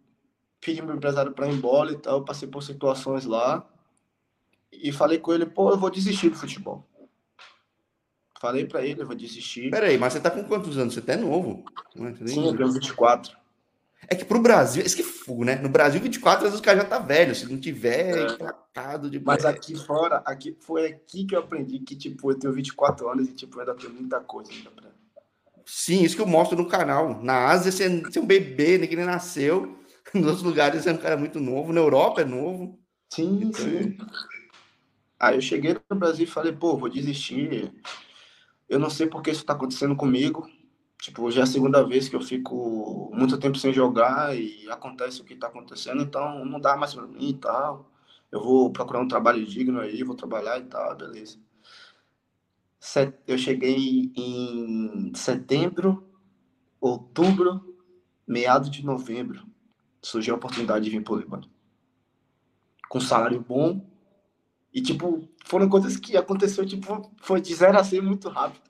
pedi 0.61 0.83
meu 0.83 0.95
empresário 0.95 1.31
para 1.31 1.47
ir 1.47 1.53
embora 1.53 1.91
e 1.91 1.97
tal, 1.97 2.23
passei 2.23 2.47
por 2.47 2.61
situações 2.61 3.25
lá 3.25 3.67
e 4.71 4.91
falei 4.91 5.17
com 5.17 5.33
ele, 5.33 5.47
pô, 5.47 5.71
eu 5.71 5.77
vou 5.79 5.89
desistir 5.89 6.29
do 6.29 6.35
futebol. 6.37 6.87
Falei 8.39 8.67
para 8.67 8.85
ele, 8.85 9.01
eu 9.01 9.07
vou 9.07 9.15
desistir. 9.15 9.71
Peraí, 9.71 9.97
mas 9.97 10.13
você 10.13 10.19
tá 10.19 10.29
com 10.29 10.43
quantos 10.43 10.77
anos? 10.77 10.93
Você 10.93 10.99
até 10.99 11.15
tá 11.15 11.19
é 11.19 11.25
novo. 11.25 11.65
Sim, 12.25 12.45
eu 12.47 12.55
tenho 12.55 12.71
24. 12.71 13.35
É 14.07 14.15
que 14.15 14.23
pro 14.23 14.39
Brasil, 14.39 14.83
esse 14.83 14.95
que 14.95 15.03
fogo, 15.03 15.43
né? 15.43 15.55
No 15.55 15.69
Brasil, 15.69 15.99
24 15.99 16.45
anos 16.47 16.59
o 16.59 16.63
cara 16.63 16.77
já 16.77 16.85
tá 16.85 16.99
velho. 16.99 17.33
Se 17.33 17.51
não 17.51 17.59
tiver, 17.59 18.15
é. 18.15 18.37
tratado 18.37 19.09
de. 19.09 19.19
Mas 19.19 19.43
aqui 19.43 19.75
fora, 19.75 20.21
aqui, 20.23 20.55
foi 20.59 20.85
aqui 20.85 21.25
que 21.25 21.35
eu 21.35 21.39
aprendi 21.39 21.79
que, 21.79 21.95
tipo, 21.95 22.31
eu 22.31 22.37
tenho 22.37 22.53
24 22.53 23.09
anos 23.09 23.27
e, 23.27 23.33
tipo, 23.33 23.59
ainda 23.59 23.73
tenho 23.73 23.93
muita 23.93 24.19
coisa 24.21 24.51
ainda 24.51 24.69
pra. 24.69 24.88
Sim, 25.71 26.01
isso 26.03 26.15
que 26.15 26.21
eu 26.21 26.25
mostro 26.25 26.57
no 26.57 26.67
canal. 26.67 27.21
Na 27.21 27.45
Ásia, 27.45 27.71
você 27.71 27.85
é 27.85 28.19
um 28.19 28.25
bebê, 28.25 28.79
ninguém 28.79 28.97
nem 28.97 29.05
nasceu. 29.05 29.77
Nos 30.15 30.25
outros 30.25 30.43
lugares, 30.43 30.81
você 30.81 30.89
é 30.89 30.93
um 30.93 30.97
cara 30.97 31.15
muito 31.15 31.39
novo. 31.39 31.71
Na 31.71 31.79
Europa, 31.79 32.21
é 32.21 32.25
novo. 32.25 32.79
Sim, 33.13 33.37
então, 33.43 33.53
sim. 33.53 33.95
Aí 35.19 35.35
eu 35.35 35.41
cheguei 35.41 35.77
no 35.87 35.95
Brasil 35.95 36.23
e 36.23 36.27
falei, 36.27 36.51
pô, 36.51 36.75
vou 36.75 36.89
desistir. 36.89 37.71
Eu 38.67 38.79
não 38.79 38.89
sei 38.89 39.05
porque 39.05 39.29
isso 39.29 39.45
tá 39.45 39.53
acontecendo 39.53 39.95
comigo. 39.95 40.49
Tipo, 40.99 41.29
já 41.29 41.41
é 41.41 41.43
a 41.43 41.47
segunda 41.47 41.83
vez 41.83 42.09
que 42.09 42.15
eu 42.15 42.21
fico 42.21 43.11
muito 43.13 43.37
tempo 43.37 43.57
sem 43.57 43.71
jogar 43.71 44.35
e 44.35 44.67
acontece 44.71 45.21
o 45.21 45.23
que 45.23 45.35
tá 45.35 45.47
acontecendo, 45.47 46.01
então 46.01 46.43
não 46.43 46.59
dá 46.59 46.75
mais 46.75 46.95
pra 46.95 47.05
mim 47.05 47.29
e 47.29 47.33
tal. 47.35 47.89
Eu 48.31 48.43
vou 48.43 48.71
procurar 48.71 49.01
um 49.01 49.07
trabalho 49.07 49.45
digno 49.45 49.79
aí, 49.79 50.03
vou 50.03 50.15
trabalhar 50.15 50.59
e 50.59 50.63
tal, 50.63 50.95
beleza. 50.97 51.37
Eu 53.27 53.37
cheguei 53.37 54.11
em 54.15 55.11
setembro, 55.13 56.07
outubro, 56.79 57.75
meados 58.25 58.69
de 58.69 58.85
novembro. 58.85 59.45
Surgiu 60.01 60.33
a 60.33 60.37
oportunidade 60.37 60.85
de 60.85 60.91
vir 60.91 61.03
pro 61.03 61.15
Líbano. 61.15 61.49
Com 62.87 62.99
salário 62.99 63.41
bom. 63.41 63.85
E, 64.73 64.81
tipo, 64.81 65.27
foram 65.45 65.67
coisas 65.67 65.97
que 65.97 66.15
aconteceu, 66.15 66.65
tipo, 66.65 67.11
foi 67.17 67.41
de 67.41 67.53
zero 67.53 67.77
a 67.77 67.83
100 67.83 68.01
muito 68.01 68.29
rápido. 68.29 68.61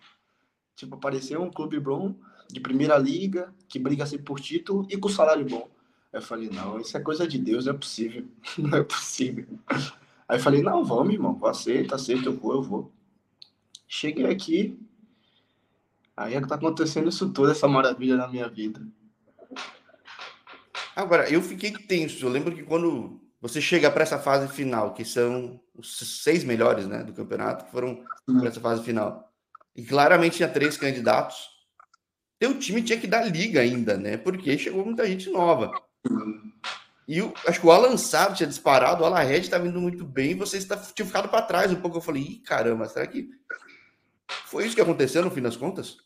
Tipo, 0.75 0.95
apareceu 0.95 1.41
um 1.41 1.51
clube 1.51 1.79
bom, 1.79 2.15
de 2.49 2.59
primeira 2.59 2.97
liga, 2.97 3.53
que 3.67 3.77
briga 3.77 4.05
sempre 4.05 4.25
por 4.25 4.39
título 4.39 4.87
e 4.89 4.97
com 4.97 5.09
salário 5.09 5.45
bom. 5.45 5.69
Eu 6.11 6.21
falei, 6.21 6.49
não, 6.49 6.79
isso 6.79 6.97
é 6.97 7.01
coisa 7.01 7.27
de 7.27 7.37
Deus, 7.37 7.65
não 7.65 7.73
é 7.73 7.77
possível. 7.77 8.25
não 8.57 8.77
é 8.77 8.83
possível. 8.83 9.45
Aí 10.27 10.39
falei, 10.39 10.63
não, 10.63 10.83
vamos, 10.83 11.13
irmão, 11.13 11.39
aceita, 11.45 11.95
aceita, 11.95 12.29
eu 12.29 12.35
vou, 12.35 12.53
eu 12.53 12.61
vou. 12.63 12.91
Cheguei 13.91 14.27
aqui, 14.27 14.79
aí 16.15 16.35
é 16.35 16.41
que 16.41 16.47
tá 16.47 16.53
acontecendo 16.53 17.09
isso 17.09 17.27
tudo, 17.31 17.49
essa 17.49 17.67
maravilha 17.67 18.15
na 18.15 18.27
minha 18.27 18.47
vida. 18.47 18.79
Agora, 20.95 21.27
eu 21.27 21.41
fiquei 21.41 21.71
tenso. 21.71 22.23
Eu 22.23 22.29
lembro 22.29 22.53
que 22.53 22.61
quando 22.61 23.19
você 23.41 23.59
chega 23.59 23.89
para 23.89 24.03
essa 24.03 24.19
fase 24.19 24.47
final, 24.53 24.93
que 24.93 25.03
são 25.03 25.59
os 25.73 26.21
seis 26.21 26.43
melhores 26.43 26.85
né, 26.85 27.03
do 27.03 27.13
campeonato, 27.13 27.65
que 27.65 27.71
foram 27.71 28.03
para 28.27 28.49
essa 28.49 28.61
fase 28.61 28.83
final, 28.83 29.33
e 29.75 29.83
claramente 29.83 30.37
tinha 30.37 30.47
três 30.47 30.77
candidatos, 30.77 31.49
teu 32.37 32.59
time 32.59 32.83
tinha 32.83 32.99
que 32.99 33.07
dar 33.07 33.23
liga 33.23 33.61
ainda, 33.61 33.97
né? 33.97 34.17
Porque 34.17 34.55
chegou 34.55 34.85
muita 34.85 35.07
gente 35.07 35.31
nova. 35.31 35.71
E 37.07 37.17
eu, 37.17 37.33
acho 37.47 37.59
que 37.59 37.65
o 37.65 37.71
Alan 37.71 37.97
Sá 37.97 38.31
tinha 38.31 38.45
disparado, 38.45 39.01
o 39.01 39.05
Alan 39.07 39.23
Red 39.23 39.39
está 39.39 39.57
vindo 39.57 39.81
muito 39.81 40.05
bem, 40.05 40.31
e 40.31 40.35
vocês 40.35 40.63
tá, 40.63 40.77
tinham 40.77 41.07
ficado 41.07 41.27
para 41.27 41.41
trás 41.41 41.71
um 41.71 41.81
pouco. 41.81 41.97
Eu 41.97 42.01
falei, 42.01 42.21
Ih, 42.21 42.35
caramba, 42.41 42.87
será 42.87 43.07
que 43.07 43.31
foi 44.45 44.65
isso 44.65 44.75
que 44.75 44.81
aconteceu 44.81 45.23
no 45.23 45.31
fim 45.31 45.41
das 45.41 45.57
contas? 45.57 45.97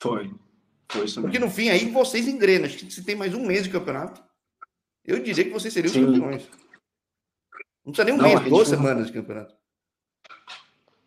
Foi. 0.00 0.34
Foi 0.90 1.04
isso 1.04 1.20
Porque 1.22 1.38
no 1.38 1.50
fim 1.50 1.68
aí 1.68 1.88
vocês 1.90 2.28
engrenam. 2.28 2.66
Acho 2.66 2.76
que 2.78 2.92
se 2.92 3.04
tem 3.04 3.16
mais 3.16 3.34
um 3.34 3.46
mês 3.46 3.64
de 3.64 3.70
campeonato, 3.70 4.22
eu 5.04 5.22
diria 5.22 5.44
que 5.44 5.50
vocês 5.50 5.72
seriam 5.72 5.92
Sim. 5.92 6.04
os 6.04 6.18
campeões. 6.18 6.50
Não 7.84 7.92
precisa 7.92 8.04
nem 8.04 8.14
um 8.14 8.16
Não, 8.18 8.28
mês, 8.28 8.48
duas 8.48 8.68
semanas 8.68 9.06
de 9.06 9.12
campeonato. 9.12 9.54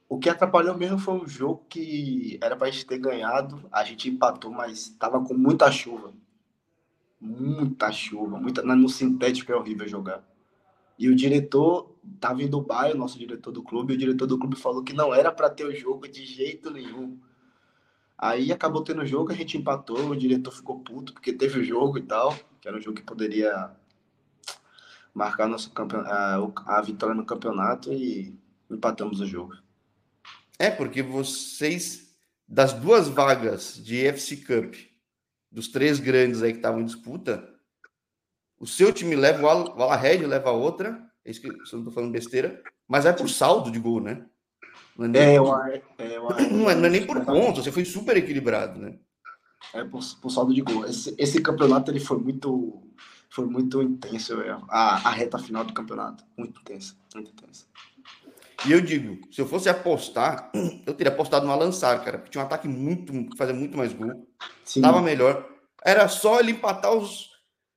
O 0.07 0.19
que 0.19 0.29
atrapalhou 0.29 0.77
mesmo 0.77 1.00
foi 1.00 1.15
um 1.15 1.27
jogo 1.27 1.65
que 1.69 2.38
era 2.41 2.55
para 2.55 2.67
a 2.67 2.71
gente 2.71 2.85
ter 2.85 2.97
ganhado. 2.97 3.67
A 3.71 3.83
gente 3.83 4.09
empatou, 4.09 4.51
mas 4.51 4.88
estava 4.88 5.24
com 5.24 5.33
muita 5.33 5.71
chuva. 5.71 6.13
Muita 7.19 7.91
chuva. 7.91 8.39
Muita... 8.39 8.62
No 8.62 8.89
sintético 8.89 9.51
é 9.51 9.55
horrível 9.55 9.88
jogar. 9.88 10.24
E 10.97 11.09
o 11.09 11.15
diretor 11.15 11.95
estava 12.13 12.41
em 12.41 12.47
Dubai, 12.47 12.93
o 12.93 12.97
nosso 12.97 13.19
diretor 13.19 13.51
do 13.51 13.63
clube, 13.63 13.93
e 13.93 13.95
o 13.95 13.99
diretor 13.99 14.25
do 14.25 14.39
clube 14.39 14.55
falou 14.55 14.83
que 14.83 14.93
não 14.93 15.13
era 15.13 15.31
para 15.31 15.49
ter 15.49 15.65
o 15.65 15.75
jogo 15.75 16.07
de 16.07 16.25
jeito 16.25 16.69
nenhum. 16.71 17.19
Aí 18.17 18.51
acabou 18.51 18.81
tendo 18.81 19.01
o 19.01 19.05
jogo, 19.05 19.31
a 19.31 19.35
gente 19.35 19.57
empatou, 19.57 20.09
o 20.09 20.15
diretor 20.15 20.51
ficou 20.51 20.79
puto 20.79 21.13
porque 21.13 21.33
teve 21.33 21.59
o 21.59 21.63
jogo 21.63 21.97
e 21.97 22.01
tal, 22.01 22.33
que 22.61 22.67
era 22.67 22.77
um 22.77 22.81
jogo 22.81 22.95
que 22.95 23.03
poderia 23.03 23.71
marcar 25.13 25.47
nosso 25.47 25.71
campeon... 25.71 26.01
a, 26.01 26.51
a 26.65 26.81
vitória 26.81 27.15
no 27.15 27.25
campeonato 27.25 27.91
e 27.91 28.37
empatamos 28.69 29.19
o 29.19 29.25
jogo. 29.25 29.55
É, 30.57 30.71
porque 30.71 31.01
vocês, 31.01 32.15
das 32.47 32.71
duas 32.73 33.09
vagas 33.09 33.81
de 33.83 34.05
FC 34.05 34.37
Cup, 34.37 34.75
dos 35.51 35.67
três 35.67 35.99
grandes 35.99 36.41
aí 36.41 36.51
que 36.51 36.59
estavam 36.59 36.81
em 36.81 36.85
disputa, 36.85 37.54
o 38.65 38.67
seu 38.67 38.91
time 38.91 39.15
leva 39.15 39.43
o 39.43 39.84
Alahed, 39.84 40.25
leva 40.25 40.50
a 40.50 40.53
outra, 40.53 41.00
é 41.24 41.29
isso 41.29 41.39
que 41.39 41.48
eu 41.48 41.53
não 41.53 41.62
estou 41.63 41.91
falando 41.91 42.12
besteira, 42.12 42.63
mas 42.88 43.05
é 43.05 43.13
por 43.13 43.29
saldo 43.29 43.69
de 43.69 43.77
gol, 43.77 44.01
né? 44.01 44.25
Não 44.98 45.05
é, 45.05 45.07
nem, 45.07 45.36
é, 45.36 45.39
por... 45.39 45.69
é, 45.69 45.84
é, 46.00 46.19
não 46.50 46.69
é, 46.69 46.74
não 46.74 46.86
é 46.86 46.89
nem 46.89 47.05
por 47.05 47.24
ponto, 47.24 47.62
você 47.62 47.72
foi 47.72 47.86
super 47.86 48.17
equilibrado, 48.17 48.79
né? 48.79 48.98
É 49.72 49.84
por, 49.84 50.01
por 50.19 50.31
saldo 50.31 50.51
de 50.51 50.62
gol. 50.62 50.84
Esse, 50.86 51.13
esse 51.15 51.41
campeonato 51.41 51.91
ele 51.91 52.00
foi 52.00 52.17
muito 52.17 52.81
foi 53.29 53.45
muito 53.45 53.84
intenso, 53.84 54.34
a, 54.69 55.10
a 55.10 55.12
reta 55.12 55.38
final 55.38 55.63
do 55.63 55.74
campeonato, 55.74 56.24
muito 56.36 56.60
intensa, 56.62 56.95
muito 57.13 57.31
intensa. 57.31 57.65
E 58.65 58.72
eu 58.72 58.81
digo, 58.81 59.19
se 59.31 59.41
eu 59.41 59.48
fosse 59.48 59.69
apostar, 59.69 60.50
eu 60.88 60.93
teria 60.95 61.13
apostado 61.13 61.45
no 61.45 61.51
Alançar, 61.51 62.03
cara, 62.03 62.17
porque 62.17 62.31
tinha 62.31 62.43
um 62.43 62.48
ataque 62.48 62.67
muito, 62.67 63.13
fazia 63.38 63.53
muito 63.53 63.77
mais 63.77 63.93
gol. 63.93 64.27
Sim. 64.63 64.81
Tava 64.81 65.01
melhor. 65.01 65.48
Era 65.84 66.07
só 66.07 66.39
ele 66.39 66.53
empatar 66.53 66.93
os. 66.93 67.35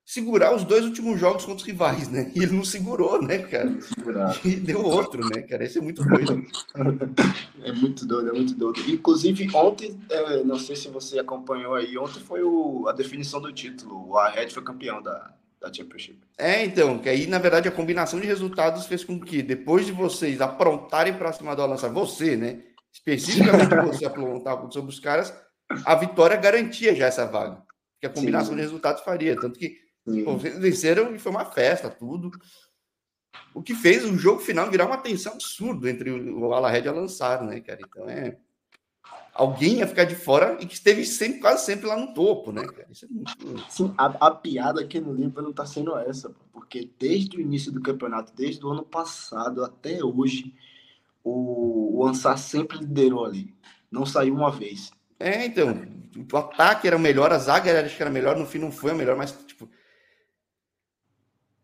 Segurar 0.09 0.55
os 0.55 0.63
dois 0.63 0.83
últimos 0.85 1.19
jogos 1.19 1.45
contra 1.45 1.57
os 1.57 1.63
rivais, 1.63 2.09
né? 2.09 2.31
E 2.33 2.41
ele 2.41 2.53
não 2.53 2.65
segurou, 2.65 3.21
né, 3.21 3.37
cara? 3.37 3.77
E 4.43 4.55
deu 4.55 4.83
outro, 4.83 5.23
né, 5.29 5.43
cara? 5.43 5.63
Esse 5.63 5.77
é 5.77 5.81
muito 5.81 6.03
doido. 6.03 6.43
É 7.61 7.73
muito 7.73 8.05
doido, 8.07 8.29
é 8.29 8.31
muito 8.31 8.55
doido. 8.55 8.79
Inclusive, 8.89 9.47
ontem, 9.53 9.99
é, 10.09 10.43
não 10.43 10.57
sei 10.57 10.77
se 10.77 10.87
você 10.87 11.19
acompanhou 11.19 11.75
aí, 11.75 11.97
ontem 11.97 12.21
foi 12.21 12.41
o, 12.41 12.87
a 12.87 12.93
definição 12.93 13.41
do 13.41 13.51
título. 13.51 14.07
O 14.07 14.17
Arred 14.17 14.51
foi 14.51 14.63
campeão 14.63 15.01
da, 15.01 15.33
da 15.59 15.71
Championship. 15.71 16.17
É, 16.37 16.63
então, 16.63 16.97
que 16.97 17.09
aí, 17.09 17.27
na 17.27 17.37
verdade, 17.37 17.67
a 17.67 17.71
combinação 17.71 18.19
de 18.19 18.25
resultados 18.25 18.85
fez 18.85 19.03
com 19.03 19.19
que, 19.19 19.43
depois 19.43 19.85
de 19.85 19.91
vocês 19.91 20.39
aprontarem 20.39 21.13
para 21.13 21.33
cima 21.33 21.53
do 21.53 21.61
Alança, 21.61 21.89
você, 21.89 22.37
né? 22.37 22.63
Especificamente 22.91 23.75
você 23.85 24.05
aprontar 24.05 24.57
sobre 24.71 24.89
os 24.89 24.99
caras, 24.99 25.33
a 25.85 25.93
vitória 25.95 26.37
garantia 26.37 26.95
já 26.95 27.07
essa 27.07 27.27
vaga. 27.27 27.61
Que 27.99 28.07
a 28.07 28.09
combinação 28.09 28.51
Sim. 28.51 28.55
de 28.55 28.61
resultados 28.61 29.03
faria. 29.03 29.35
Tanto 29.35 29.59
que 29.59 29.75
pô, 30.23 30.37
venceram 30.37 31.13
e 31.13 31.19
foi 31.19 31.31
uma 31.31 31.45
festa, 31.45 31.89
tudo. 31.89 32.31
O 33.53 33.61
que 33.61 33.73
fez 33.73 34.03
o 34.05 34.17
jogo 34.17 34.39
final 34.39 34.69
virar 34.69 34.85
uma 34.85 34.97
tensão 34.97 35.33
absurda 35.33 35.89
entre 35.89 36.11
o 36.11 36.53
Alahed 36.53 36.85
e 36.85 36.89
o 36.89 36.95
Lançar, 36.95 37.43
né, 37.43 37.59
cara? 37.59 37.79
Então 37.81 38.09
é 38.09 38.37
alguém 39.39 39.77
ia 39.77 39.87
ficar 39.87 40.03
de 40.03 40.15
fora 40.15 40.57
e 40.59 40.65
que 40.65 40.73
esteve 40.73 41.05
sempre, 41.05 41.39
quase 41.39 41.65
sempre 41.65 41.87
lá 41.87 41.95
no 41.95 42.13
topo, 42.13 42.51
né, 42.51 42.65
cara? 42.65 42.87
Isso 42.91 43.05
é 43.05 43.07
muito... 43.07 43.63
Sim, 43.69 43.93
a, 43.97 44.27
a 44.27 44.31
piada 44.31 44.81
aqui 44.81 44.99
no 44.99 45.13
livro 45.13 45.41
não 45.41 45.53
tá 45.53 45.65
sendo 45.65 45.97
essa, 45.97 46.35
porque 46.51 46.91
desde 46.99 47.37
o 47.37 47.41
início 47.41 47.71
do 47.71 47.81
campeonato, 47.81 48.33
desde 48.35 48.65
o 48.65 48.69
ano 48.69 48.83
passado 48.83 49.63
até 49.63 50.03
hoje, 50.03 50.53
o, 51.23 51.99
o 51.99 52.05
Ansar 52.05 52.37
sempre 52.37 52.79
liderou 52.79 53.23
ali. 53.23 53.53
Não 53.89 54.05
saiu 54.05 54.35
uma 54.35 54.51
vez. 54.51 54.91
É, 55.17 55.45
então, 55.45 55.85
o 56.31 56.37
ataque 56.37 56.87
era 56.87 56.97
o 56.97 56.99
melhor, 56.99 57.31
a 57.31 57.37
zaga 57.37 57.69
era, 57.69 57.85
acho 57.85 57.95
que 57.95 58.01
era 58.01 58.11
melhor, 58.11 58.37
no 58.37 58.45
fim 58.45 58.57
não 58.57 58.71
foi 58.71 58.91
a 58.91 58.95
melhor, 58.95 59.15
mas, 59.15 59.37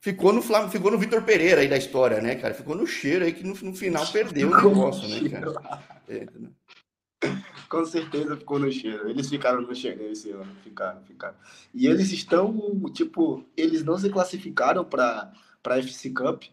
ficou 0.05 0.31
no 0.31 0.39
Flamengo, 0.39 0.71
ficou 0.71 0.91
no 0.91 0.99
Vitor 0.99 1.23
Pereira 1.23 1.61
aí 1.61 1.67
da 1.67 1.77
história, 1.77 2.21
né, 2.21 2.35
cara? 2.35 2.53
Ficou 2.53 2.75
no 2.75 2.85
cheiro 2.85 3.25
aí 3.25 3.33
que 3.33 3.43
no, 3.43 3.55
no 3.55 3.75
final 3.75 4.05
perdeu 4.05 4.51
o 4.51 4.55
negócio, 4.55 5.07
né, 5.09 5.27
cara? 5.27 5.83
É, 6.07 6.27
Com 7.67 7.83
certeza 7.87 8.37
ficou 8.37 8.59
no 8.59 8.71
cheiro. 8.71 9.09
Eles 9.09 9.27
ficaram 9.27 9.61
no 9.61 9.73
cheiro 9.73 10.03
esse 10.03 10.29
ano. 10.29 10.55
Ficaram, 10.63 11.01
ficaram. 11.01 11.35
E 11.73 11.87
eles 11.87 12.11
estão, 12.11 12.55
tipo, 12.93 13.43
eles 13.57 13.83
não 13.83 13.97
se 13.97 14.07
classificaram 14.11 14.85
para 14.85 15.33
a 15.65 15.77
FC 15.79 16.11
Cup, 16.11 16.43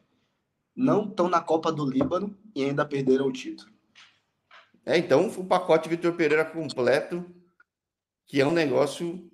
não 0.75 1.05
estão 1.07 1.29
na 1.29 1.43
Copa 1.43 1.71
do 1.71 1.85
Líbano 1.85 2.35
e 2.55 2.65
ainda 2.65 2.87
perderam 2.87 3.27
o 3.27 3.33
título. 3.33 3.71
É, 4.87 4.97
então 4.97 5.29
o 5.29 5.45
pacote 5.45 5.91
Vitor 5.91 6.15
Pereira 6.15 6.47
completo, 6.47 7.23
que 8.25 8.41
é 8.41 8.47
um 8.47 8.51
negócio. 8.51 9.31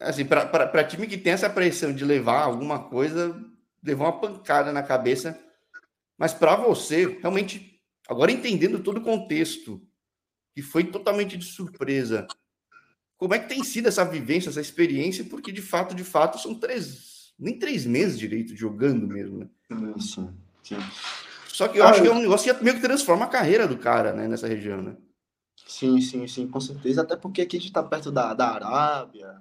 Assim, 0.00 0.24
para 0.24 0.84
time 0.84 1.06
que 1.06 1.16
tem 1.16 1.32
essa 1.32 1.48
pressão 1.48 1.92
de 1.92 2.04
levar 2.04 2.42
alguma 2.42 2.78
coisa, 2.88 3.40
levou 3.82 4.06
uma 4.06 4.20
pancada 4.20 4.72
na 4.72 4.82
cabeça. 4.82 5.38
Mas 6.18 6.32
para 6.32 6.56
você, 6.56 7.18
realmente, 7.20 7.80
agora 8.08 8.32
entendendo 8.32 8.82
todo 8.82 8.98
o 8.98 9.04
contexto 9.04 9.80
que 10.54 10.62
foi 10.62 10.84
totalmente 10.84 11.36
de 11.36 11.44
surpresa. 11.44 12.26
Como 13.16 13.34
é 13.34 13.38
que 13.38 13.48
tem 13.48 13.64
sido 13.64 13.88
essa 13.88 14.04
vivência, 14.04 14.50
essa 14.50 14.60
experiência? 14.60 15.24
Porque 15.24 15.50
de 15.50 15.62
fato, 15.62 15.94
de 15.94 16.04
fato, 16.04 16.38
são 16.38 16.54
três 16.54 17.14
nem 17.38 17.58
três 17.58 17.84
meses 17.84 18.18
direito 18.18 18.54
jogando 18.54 19.06
mesmo, 19.06 19.38
né? 19.38 19.48
Sim, 19.98 20.30
sim. 20.62 20.76
Só 21.48 21.68
que 21.68 21.78
eu 21.78 21.84
ah, 21.84 21.90
acho 21.90 22.02
que 22.02 22.08
é 22.08 22.12
um 22.12 22.20
negócio 22.20 22.54
que 22.54 22.64
meio 22.64 22.76
que 22.76 22.82
transforma 22.82 23.24
a 23.24 23.28
carreira 23.28 23.66
do 23.66 23.76
cara, 23.76 24.12
né, 24.12 24.26
nessa 24.26 24.46
região, 24.46 24.82
né? 24.82 24.96
Sim, 25.66 26.00
sim, 26.00 26.26
sim, 26.26 26.48
com 26.48 26.60
certeza. 26.60 27.02
Até 27.02 27.16
porque 27.16 27.42
aqui 27.42 27.56
a 27.56 27.60
gente 27.60 27.72
tá 27.72 27.82
perto 27.82 28.10
da, 28.10 28.34
da 28.34 28.48
Arábia, 28.48 29.40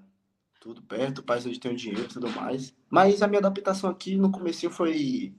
tudo 0.63 0.81
perto, 0.81 1.17
o 1.17 1.23
país 1.23 1.45
onde 1.45 1.59
tem 1.59 1.73
o 1.73 1.75
dinheiro 1.75 2.05
e 2.05 2.07
tudo 2.07 2.29
mais. 2.29 2.73
Mas 2.89 3.21
a 3.21 3.27
minha 3.27 3.39
adaptação 3.39 3.89
aqui 3.89 4.15
no 4.15 4.31
começo 4.31 4.69
foi, 4.69 5.35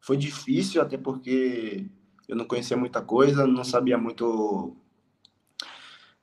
foi 0.00 0.16
difícil, 0.16 0.82
até 0.82 0.98
porque 0.98 1.86
eu 2.26 2.34
não 2.34 2.44
conhecia 2.44 2.76
muita 2.76 3.00
coisa, 3.00 3.46
não 3.46 3.62
sabia 3.62 3.96
muito 3.96 4.76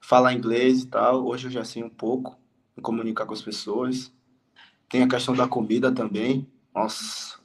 falar 0.01 0.33
inglês 0.33 0.83
e 0.83 0.87
tal. 0.87 1.25
Hoje 1.25 1.47
eu 1.47 1.51
já 1.51 1.63
sei 1.63 1.81
um 1.81 1.89
pouco 1.89 2.37
me 2.75 2.83
comunicar 2.83 3.25
com 3.25 3.33
as 3.33 3.41
pessoas. 3.41 4.11
Tem 4.89 5.01
a 5.01 5.07
questão 5.07 5.33
da 5.33 5.47
comida 5.47 5.89
também. 5.89 6.45
Nossa. 6.75 7.39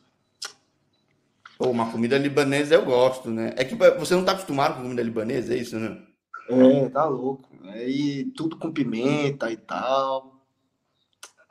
Pô, 1.57 1.71
uma 1.71 1.93
comida 1.93 2.19
libanesa 2.19 2.75
eu 2.75 2.85
gosto, 2.85 3.31
né? 3.31 3.55
É 3.57 3.65
que 3.65 3.77
você 3.77 4.17
não 4.17 4.25
tá 4.25 4.33
acostumado 4.33 4.75
com 4.75 4.83
comida 4.83 5.03
libanesa, 5.03 5.55
é 5.55 5.59
isso, 5.59 5.79
né? 5.79 6.03
É, 6.49 6.89
tá 6.89 7.05
louco. 7.05 7.49
E 7.87 8.33
tudo 8.37 8.57
com 8.57 8.73
pimenta 8.73 9.49
e 9.49 9.57
tal. 9.57 10.32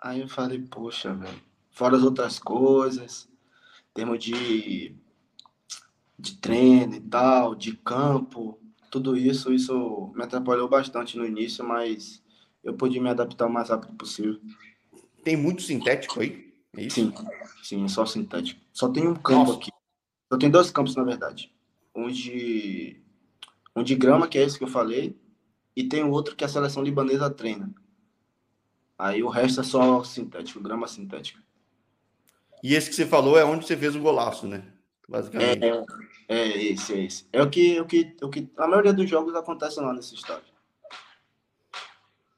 Aí 0.02 0.22
eu 0.22 0.28
falei, 0.28 0.60
poxa, 0.60 1.14
velho. 1.14 1.42
Fora 1.70 1.96
as 1.96 2.04
outras 2.04 2.40
coisas, 2.40 3.30
termos 3.94 4.24
de, 4.24 4.96
de 6.18 6.38
treino 6.38 6.96
e 6.96 7.00
tal, 7.00 7.54
de 7.56 7.78
campo, 7.78 8.60
tudo 8.90 9.16
isso, 9.16 9.54
isso 9.54 10.12
me 10.16 10.24
atrapalhou 10.24 10.68
bastante 10.68 11.18
no 11.18 11.26
início, 11.26 11.64
mas 11.64 12.22
eu 12.64 12.74
pude 12.74 13.00
me 13.00 13.10
adaptar 13.10 13.46
o 13.46 13.54
mais 13.54 13.70
rápido 13.70 13.94
possível. 13.94 14.40
Tem 15.24 15.38
muito 15.38 15.62
sintético 15.62 16.20
aí? 16.20 16.52
É 16.76 16.90
sim, 16.90 17.14
sim, 17.64 17.88
só 17.88 18.06
sintético. 18.06 18.60
Só 18.74 18.90
tem 18.90 19.08
um 19.08 19.16
campo 19.16 19.52
Nossa. 19.52 19.60
aqui. 19.60 19.72
Eu 20.30 20.38
tenho 20.38 20.52
dois 20.52 20.72
campos, 20.72 20.96
na 20.96 21.04
verdade. 21.04 21.54
Um 21.96 22.10
de, 22.10 23.02
um 23.76 23.84
de 23.84 23.96
grama, 23.96 24.28
que 24.28 24.38
é 24.38 24.44
esse 24.44 24.58
que 24.58 24.64
eu 24.64 24.70
falei, 24.70 25.18
e 25.76 25.84
tem 25.84 26.04
o 26.04 26.12
outro 26.12 26.36
que 26.36 26.44
a 26.44 26.48
seleção 26.48 26.84
libanesa 26.84 27.30
treina. 27.30 27.74
Aí 29.02 29.24
o 29.24 29.30
resto 29.30 29.62
é 29.62 29.64
só 29.64 30.04
sintético, 30.04 30.60
grama 30.60 30.88
sintética. 30.88 31.40
E 32.62 32.76
esse 32.76 32.88
que 32.88 32.96
você 32.96 33.04
falou 33.04 33.36
é 33.36 33.44
onde 33.44 33.66
você 33.66 33.76
fez 33.76 33.96
o 33.96 34.00
golaço, 34.00 34.46
né? 34.46 34.64
Basicamente. 35.10 35.66
É, 35.66 35.84
é 36.30 36.64
esse, 36.66 36.94
é 36.94 37.06
esse. 37.06 37.26
É 37.34 37.42
o 37.42 37.50
que, 37.50 37.80
o 37.80 37.86
que, 37.88 38.16
o 38.22 38.30
que 38.30 38.48
a 38.56 38.68
maioria 38.68 38.94
dos 38.94 39.10
jogos 39.10 39.34
acontece 39.34 39.80
lá 39.80 39.92
nesse 39.92 40.14
estádio. 40.14 40.54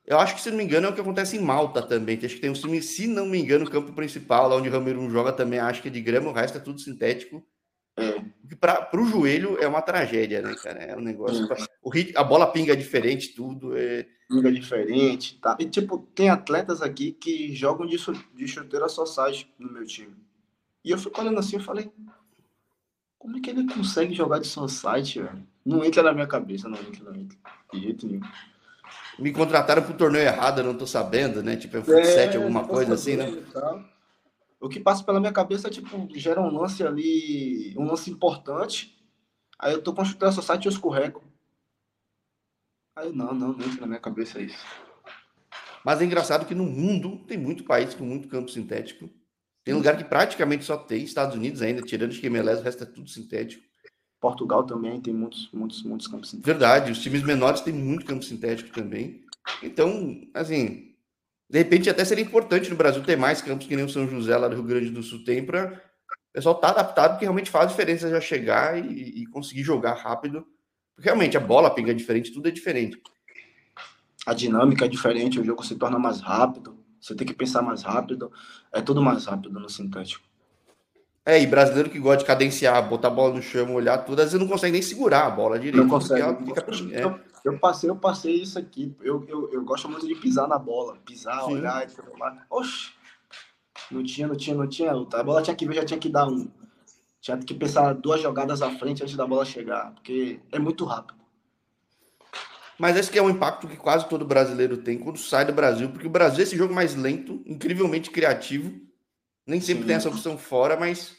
Eu 0.08 0.18
acho 0.18 0.36
que, 0.36 0.42
se 0.42 0.52
não 0.52 0.58
me 0.58 0.64
engano, 0.64 0.88
é 0.88 0.90
o 0.90 0.94
que 0.94 1.02
acontece 1.02 1.36
em 1.36 1.42
Malta 1.42 1.82
também. 1.82 2.18
Acho 2.18 2.36
que 2.36 2.40
tem 2.42 2.50
um 2.50 2.54
time, 2.54 2.82
se 2.82 3.08
não 3.08 3.26
me 3.26 3.38
engano, 3.38 3.66
o 3.66 3.70
campo 3.70 3.92
principal, 3.92 4.48
lá 4.48 4.56
onde 4.56 4.70
o 4.70 4.72
Ramiro 4.72 5.10
joga 5.10 5.34
também, 5.34 5.60
acho 5.60 5.82
que 5.82 5.90
é 5.90 5.92
de 5.92 6.00
grama, 6.00 6.30
o 6.30 6.34
resto 6.34 6.58
é 6.58 6.62
tudo 6.62 6.80
sintético. 6.80 7.46
É. 7.98 8.24
Para 8.60 9.02
o 9.02 9.06
joelho 9.06 9.58
é 9.60 9.68
uma 9.68 9.82
tragédia, 9.82 10.42
né, 10.42 10.56
cara? 10.56 10.80
É 10.80 10.96
um 10.96 11.02
negócio. 11.02 11.52
É. 11.52 11.56
O 11.82 11.90
hit, 11.90 12.16
a 12.16 12.24
bola 12.24 12.48
pinga 12.48 12.76
diferente, 12.76 13.30
tudo. 13.30 13.78
É... 13.78 14.06
Pinga 14.28 14.52
diferente, 14.52 15.40
tá? 15.40 15.56
E, 15.60 15.66
tipo, 15.66 16.00
tem 16.16 16.30
atletas 16.30 16.82
aqui 16.82 17.12
que 17.12 17.54
jogam 17.56 17.86
de, 17.86 17.98
de 18.34 18.48
chuteira 18.48 18.88
society 18.90 19.52
no 19.60 19.72
meu 19.72 19.86
time. 19.86 20.16
E 20.84 20.92
eu 20.92 20.98
fico 20.98 21.20
olhando 21.22 21.40
assim 21.40 21.58
e 21.58 21.64
falei, 21.64 21.92
como 23.18 23.38
é 23.38 23.40
que 23.40 23.50
ele 23.50 23.66
consegue 23.68 24.14
jogar 24.14 24.40
de 24.40 24.48
society, 24.48 25.22
velho? 25.22 25.48
Não 25.66 25.84
entra 25.84 26.04
na 26.04 26.14
minha 26.14 26.28
cabeça, 26.28 26.68
não 26.68 26.78
entra, 26.78 27.06
não 27.06 27.16
entra. 27.16 27.38
De 27.72 27.80
jeito 27.80 28.06
nenhum. 28.06 28.22
Me 29.18 29.32
contrataram 29.32 29.82
pro 29.82 29.94
torneio 29.94 30.26
errado, 30.26 30.60
eu 30.60 30.66
não 30.66 30.76
tô 30.76 30.86
sabendo, 30.86 31.42
né? 31.42 31.56
Tipo, 31.56 31.78
é, 31.78 32.04
7, 32.04 32.38
alguma 32.38 32.68
coisa 32.68 32.96
assim, 32.96 33.16
né? 33.16 33.32
O 34.64 34.70
que 34.70 34.80
passa 34.80 35.04
pela 35.04 35.20
minha 35.20 35.34
cabeça 35.34 35.68
é, 35.68 35.70
tipo, 35.70 36.08
gera 36.18 36.40
um 36.42 36.50
lance 36.50 36.82
ali, 36.88 37.76
um 37.78 37.84
lance 37.84 38.10
importante. 38.10 38.98
Aí 39.60 39.74
eu 39.74 39.84
tô 39.84 39.94
com 39.94 40.00
a 40.00 40.06
chuteira 40.06 40.32
society 40.32 40.64
e 40.64 40.68
eu 40.70 40.72
escorrego. 40.72 41.22
Aí 42.96 43.12
não, 43.12 43.34
não, 43.34 43.50
não 43.50 43.66
entra 43.66 43.82
na 43.82 43.88
minha 43.88 44.00
cabeça 44.00 44.42
isso. 44.42 44.66
Mas 45.84 46.00
é 46.00 46.06
engraçado 46.06 46.46
que 46.46 46.56
no 46.56 46.64
mundo 46.64 47.18
tem 47.26 47.38
muito 47.38 47.66
país 47.66 47.94
com 47.94 48.06
muito 48.06 48.30
campo 48.30 48.50
sintético. 48.50 49.10
Tem 49.66 49.74
lugar 49.74 49.98
que 49.98 50.06
praticamente 50.06 50.64
só 50.64 50.78
tem, 50.78 51.04
Estados 51.04 51.36
Unidos 51.36 51.62
ainda, 51.62 51.82
tirando 51.82 52.12
os 52.12 52.24
MLS, 52.24 52.62
o 52.62 52.64
resto 52.64 52.84
é 52.84 52.88
tudo 52.88 53.10
sintético. 53.10 53.66
Portugal 54.22 54.64
também 54.64 55.02
tem 55.02 55.14
muitos, 55.14 55.52
muitos, 55.52 55.84
muitos 55.84 56.08
campos 56.08 56.30
sintéticos. 56.30 56.54
Verdade, 56.54 56.90
os 56.90 57.00
times 57.00 57.22
menores 57.22 57.60
têm 57.60 57.74
muito 57.74 58.06
campo 58.06 58.24
sintético 58.24 58.70
também. 58.72 59.26
Então, 59.62 60.22
assim, 60.34 60.93
de 61.54 61.60
repente, 61.60 61.88
até 61.88 62.04
seria 62.04 62.24
importante 62.24 62.68
no 62.68 62.76
Brasil 62.76 63.04
ter 63.04 63.16
mais 63.16 63.40
campos 63.40 63.68
que 63.68 63.76
nem 63.76 63.86
o 63.86 63.90
São 63.90 64.10
José 64.10 64.36
lá 64.36 64.48
do 64.48 64.56
Rio 64.56 64.64
Grande 64.64 64.90
do 64.90 65.04
Sul 65.04 65.24
tem 65.24 65.46
para 65.46 65.72
o 65.72 66.34
pessoal 66.34 66.56
estar 66.56 66.74
tá 66.74 66.80
adaptado, 66.80 67.12
porque 67.12 67.26
realmente 67.26 67.52
faz 67.52 67.70
diferença 67.70 68.10
já 68.10 68.20
chegar 68.20 68.76
e, 68.84 69.22
e, 69.22 69.28
conseguir 69.28 69.62
jogar 69.62 69.94
rápido. 69.94 70.48
Porque 70.96 71.08
realmente 71.08 71.38
a 71.38 71.40
bola 71.40 71.70
pega 71.70 71.94
diferente, 71.94 72.34
tudo 72.34 72.48
é 72.48 72.52
diferente. 72.52 73.00
A 74.26 74.34
dinâmica 74.34 74.86
é 74.86 74.88
diferente, 74.88 75.40
o 75.40 75.46
jogo 75.46 75.64
se 75.64 75.76
torna 75.76 76.00
mais 76.00 76.22
rápido, 76.22 76.76
você 77.00 77.14
tem 77.14 77.28
que 77.28 77.36
pensar 77.36 77.62
mais 77.62 77.84
rápido, 77.84 78.32
é 78.72 78.82
tudo 78.82 79.00
mais 79.00 79.26
rápido 79.26 79.60
no 79.60 79.70
sintético. 79.70 80.28
É, 81.26 81.42
e 81.42 81.48
brasileiro 81.48 81.90
que 81.90 82.00
gosta 82.00 82.20
de 82.20 82.26
cadenciar, 82.26 82.88
botar 82.88 83.08
a 83.08 83.12
bola 83.12 83.36
no 83.36 83.42
chão, 83.42 83.74
olhar 83.74 83.98
tudo, 84.00 84.20
às 84.20 84.26
vezes 84.26 84.40
não 84.40 84.48
consegue 84.48 84.74
nem 84.74 84.82
segurar 84.82 85.26
a 85.26 85.30
bola 85.30 85.58
direito. 85.58 85.78
Não 85.78 85.88
consegue. 85.88 86.46
Fica... 86.46 86.66
É. 86.92 87.34
Eu 87.46 87.60
passei, 87.60 87.90
eu 87.90 87.96
passei 87.96 88.42
isso 88.42 88.60
aqui. 88.60 88.96
Eu, 89.02 89.24
eu, 89.28 89.50
eu 89.52 89.64
gosto 89.64 89.90
muito 89.90 90.08
de 90.08 90.16
pisar 90.16 90.48
na 90.48 90.58
bola. 90.58 90.98
Pisar, 91.06 91.44
Sim. 91.44 91.56
olhar 91.56 91.84
e 91.84 91.92
tudo 91.94 92.18
mais. 92.18 92.38
Oxi! 92.50 92.92
Não 93.92 94.04
tinha, 94.04 94.28
não 94.28 94.36
tinha, 94.36 94.56
não 94.56 94.68
tinha. 94.68 94.92
A 94.92 95.24
bola 95.24 95.42
tinha 95.42 95.56
que 95.56 95.66
ver, 95.66 95.76
já 95.76 95.86
tinha 95.86 96.00
que 96.00 96.10
dar 96.10 96.28
um. 96.28 96.50
Tinha 97.22 97.38
que 97.38 97.54
pensar 97.54 97.94
duas 97.94 98.22
jogadas 98.22 98.62
à 98.62 98.70
frente 98.72 99.04
antes 99.04 99.16
da 99.16 99.28
bola 99.28 99.46
chegar. 99.46 99.92
Porque 99.94 100.40
é 100.52 100.60
muito 100.60 100.84
rápido. 100.86 101.20
Mas 102.78 102.98
esse 102.98 103.12
que 103.12 103.20
é 103.20 103.24
um 103.24 103.30
impacto 103.30 103.68
que 103.68 103.78
quase 103.78 104.08
todo 104.10 104.26
brasileiro 104.26 104.78
tem 104.78 104.98
quando 104.98 105.18
sai 105.18 105.46
do 105.46 105.54
Brasil, 105.54 105.90
porque 105.90 106.08
o 106.08 106.10
Brasil 106.10 106.40
é 106.40 106.44
esse 106.44 106.58
jogo 106.58 106.74
mais 106.74 106.96
lento, 106.96 107.42
incrivelmente 107.46 108.10
criativo. 108.10 108.74
Nem 109.46 109.60
sempre 109.60 109.84
Sim. 109.84 109.88
tem 109.88 109.96
essa 109.96 110.10
opção 110.10 110.38
fora, 110.38 110.78
mas 110.78 111.16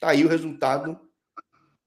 tá 0.00 0.10
aí 0.10 0.24
o 0.24 0.28
resultado. 0.28 0.98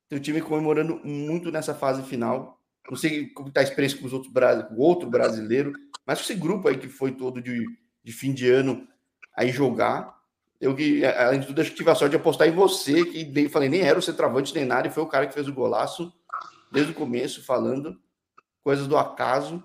Tem 0.08 0.18
o 0.18 0.22
time 0.22 0.42
comemorando 0.42 1.02
muito 1.04 1.52
nessa 1.52 1.74
fase 1.74 2.04
final. 2.04 2.62
Não 2.90 2.96
sei 2.98 3.30
como 3.30 3.50
está 3.50 3.62
a 3.62 3.64
experiência 3.64 3.98
com 3.98 4.06
os 4.06 4.14
outros 4.14 4.32
com 4.32 4.76
o 4.76 4.80
outro 4.80 5.10
brasileiro, 5.10 5.74
mas 6.06 6.20
esse 6.20 6.36
grupo 6.36 6.68
aí 6.68 6.78
que 6.78 6.88
foi 6.88 7.12
todo 7.12 7.42
de, 7.42 7.66
de 8.04 8.12
fim 8.14 8.34
de 8.34 8.50
ano 8.50 8.88
aí 9.36 9.52
jogar. 9.52 10.16
Eu 10.62 10.76
que, 10.76 11.04
além 11.06 11.42
de 11.42 11.48
tudo, 11.48 11.60
acho 11.62 11.72
que 11.72 11.78
tive 11.78 11.90
a 11.90 11.96
sorte 11.96 12.12
de 12.12 12.18
apostar 12.18 12.48
em 12.48 12.52
você, 12.52 13.04
que 13.06 13.26
nem, 13.26 13.50
falei, 13.50 13.68
nem 13.68 13.82
era 13.82 14.00
o 14.00 14.02
centroavante 14.02 14.54
nem 14.56 14.64
nada, 14.64 14.88
e 14.88 14.92
foi 14.92 15.04
o 15.04 15.08
cara 15.08 15.28
que 15.28 15.34
fez 15.34 15.48
o 15.48 15.54
golaço 15.54 16.14
desde 16.72 16.92
o 16.92 16.96
começo, 16.96 17.44
falando 17.44 18.00
coisas 18.64 18.88
do 18.88 18.98
acaso. 18.98 19.62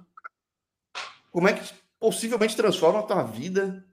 Como 1.31 1.49
é 1.49 1.53
que 1.53 1.73
possivelmente 1.99 2.57
transforma 2.57 3.01
a 3.01 3.05
tua 3.05 3.23
vida 3.23 3.87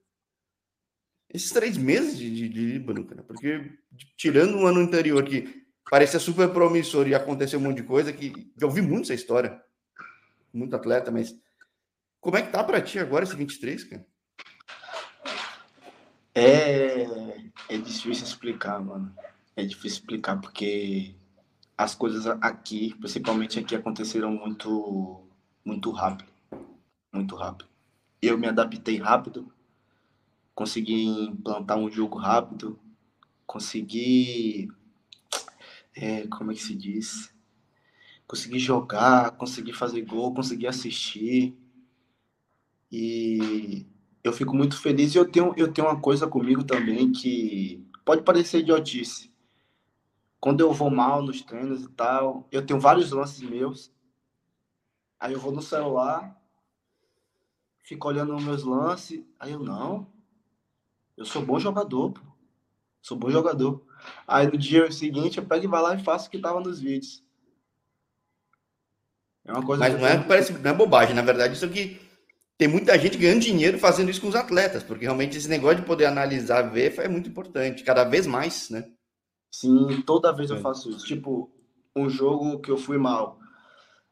esses 1.33 1.51
três 1.51 1.77
meses 1.77 2.17
de, 2.17 2.33
de, 2.33 2.49
de 2.49 2.65
Líbano, 2.65 3.05
cara? 3.05 3.23
Porque 3.23 3.77
tirando 4.15 4.57
um 4.57 4.65
ano 4.65 4.79
anterior 4.79 5.23
que 5.23 5.65
parecia 5.89 6.19
super 6.19 6.49
promissor 6.49 7.07
e 7.07 7.15
aconteceu 7.15 7.59
um 7.59 7.63
monte 7.63 7.77
de 7.77 7.83
coisa 7.83 8.13
que 8.13 8.51
eu 8.59 8.67
ouvi 8.67 8.81
muito 8.81 9.03
essa 9.03 9.13
história. 9.13 9.61
Muito 10.53 10.75
atleta, 10.75 11.11
mas 11.11 11.35
como 12.19 12.37
é 12.37 12.41
que 12.41 12.51
tá 12.51 12.63
para 12.63 12.81
ti 12.81 12.99
agora 12.99 13.23
esse 13.23 13.35
23, 13.35 13.83
cara? 13.83 14.05
É, 16.33 17.03
é 17.69 17.77
difícil 17.77 18.25
explicar, 18.25 18.79
mano. 18.79 19.13
É 19.55 19.63
difícil 19.63 19.99
explicar 19.99 20.39
porque 20.39 21.15
as 21.77 21.93
coisas 21.95 22.25
aqui, 22.41 22.95
principalmente 22.99 23.59
aqui, 23.59 23.75
aconteceram 23.75 24.31
muito, 24.31 25.27
muito 25.63 25.91
rápido, 25.91 26.29
muito 27.13 27.35
rápido. 27.35 27.67
Eu 28.21 28.37
me 28.37 28.47
adaptei 28.47 28.97
rápido, 28.97 29.51
consegui 30.57 31.05
implantar 31.05 31.77
um 31.77 31.87
jogo 31.87 32.17
rápido, 32.17 32.79
consegui 33.45 34.67
é, 35.95 36.25
como 36.25 36.51
é 36.51 36.55
que 36.55 36.63
se 36.63 36.73
diz? 36.73 37.31
Conseguir 38.25 38.57
jogar, 38.57 39.37
conseguir 39.37 39.73
fazer 39.73 40.01
gol, 40.01 40.33
conseguir 40.33 40.65
assistir. 40.65 41.55
E 42.91 43.85
eu 44.23 44.33
fico 44.33 44.55
muito 44.55 44.81
feliz 44.81 45.13
e 45.13 45.19
eu 45.19 45.29
tenho, 45.29 45.53
eu 45.55 45.71
tenho 45.71 45.87
uma 45.87 46.01
coisa 46.01 46.25
comigo 46.25 46.63
também 46.63 47.11
que 47.11 47.87
pode 48.03 48.23
parecer 48.23 48.61
idiotice. 48.61 49.31
Quando 50.39 50.61
eu 50.61 50.73
vou 50.73 50.89
mal 50.89 51.21
nos 51.21 51.43
treinos 51.43 51.83
e 51.83 51.89
tal, 51.89 52.47
eu 52.51 52.65
tenho 52.65 52.79
vários 52.79 53.11
lances 53.11 53.47
meus. 53.47 53.91
Aí 55.19 55.33
eu 55.33 55.39
vou 55.39 55.51
no 55.51 55.61
celular, 55.61 56.35
fico 57.83 58.07
olhando 58.07 58.41
meus 58.41 58.63
lances. 58.63 59.23
Aí 59.39 59.51
eu, 59.51 59.59
não, 59.59 60.16
eu 61.17 61.25
sou 61.25 61.41
bom 61.41 61.59
jogador, 61.59 62.11
pô. 62.11 62.21
Sou 63.01 63.17
bom 63.17 63.29
jogador. 63.29 63.83
Aí 64.27 64.47
no 64.47 64.57
dia 64.57 64.91
seguinte 64.91 65.37
eu 65.37 65.45
pego 65.45 65.65
e 65.65 65.67
vai 65.67 65.81
lá 65.81 65.95
e 65.95 66.03
faço 66.03 66.27
o 66.27 66.31
que 66.31 66.39
tava 66.39 66.59
nos 66.59 66.79
vídeos. 66.79 67.23
É 69.43 69.51
uma 69.51 69.65
coisa 69.65 69.79
Mas 69.79 69.99
não 69.99 70.05
é, 70.05 70.17
parece, 70.17 70.53
não 70.53 70.71
é 70.71 70.73
bobagem, 70.73 71.15
na 71.15 71.21
verdade, 71.21 71.53
isso 71.53 71.65
aqui 71.65 71.99
tem 72.57 72.67
muita 72.67 72.97
gente 72.99 73.17
ganhando 73.17 73.41
dinheiro 73.41 73.79
fazendo 73.79 74.11
isso 74.11 74.19
com 74.19 74.27
os 74.27 74.35
atletas, 74.35 74.83
porque 74.83 75.05
realmente 75.05 75.37
esse 75.37 75.47
negócio 75.47 75.77
de 75.77 75.85
poder 75.85 76.05
analisar, 76.05 76.63
ver, 76.63 76.99
é 76.99 77.07
muito 77.07 77.29
importante, 77.29 77.83
cada 77.83 78.03
vez 78.03 78.27
mais, 78.27 78.69
né? 78.69 78.91
Sim, 79.49 80.01
toda 80.05 80.33
vez 80.33 80.49
eu 80.49 80.57
é. 80.57 80.59
faço 80.59 80.89
isso. 80.89 81.05
Tipo, 81.05 81.49
um 81.95 82.09
jogo 82.09 82.59
que 82.59 82.69
eu 82.69 82.77
fui 82.77 82.97
mal. 82.97 83.39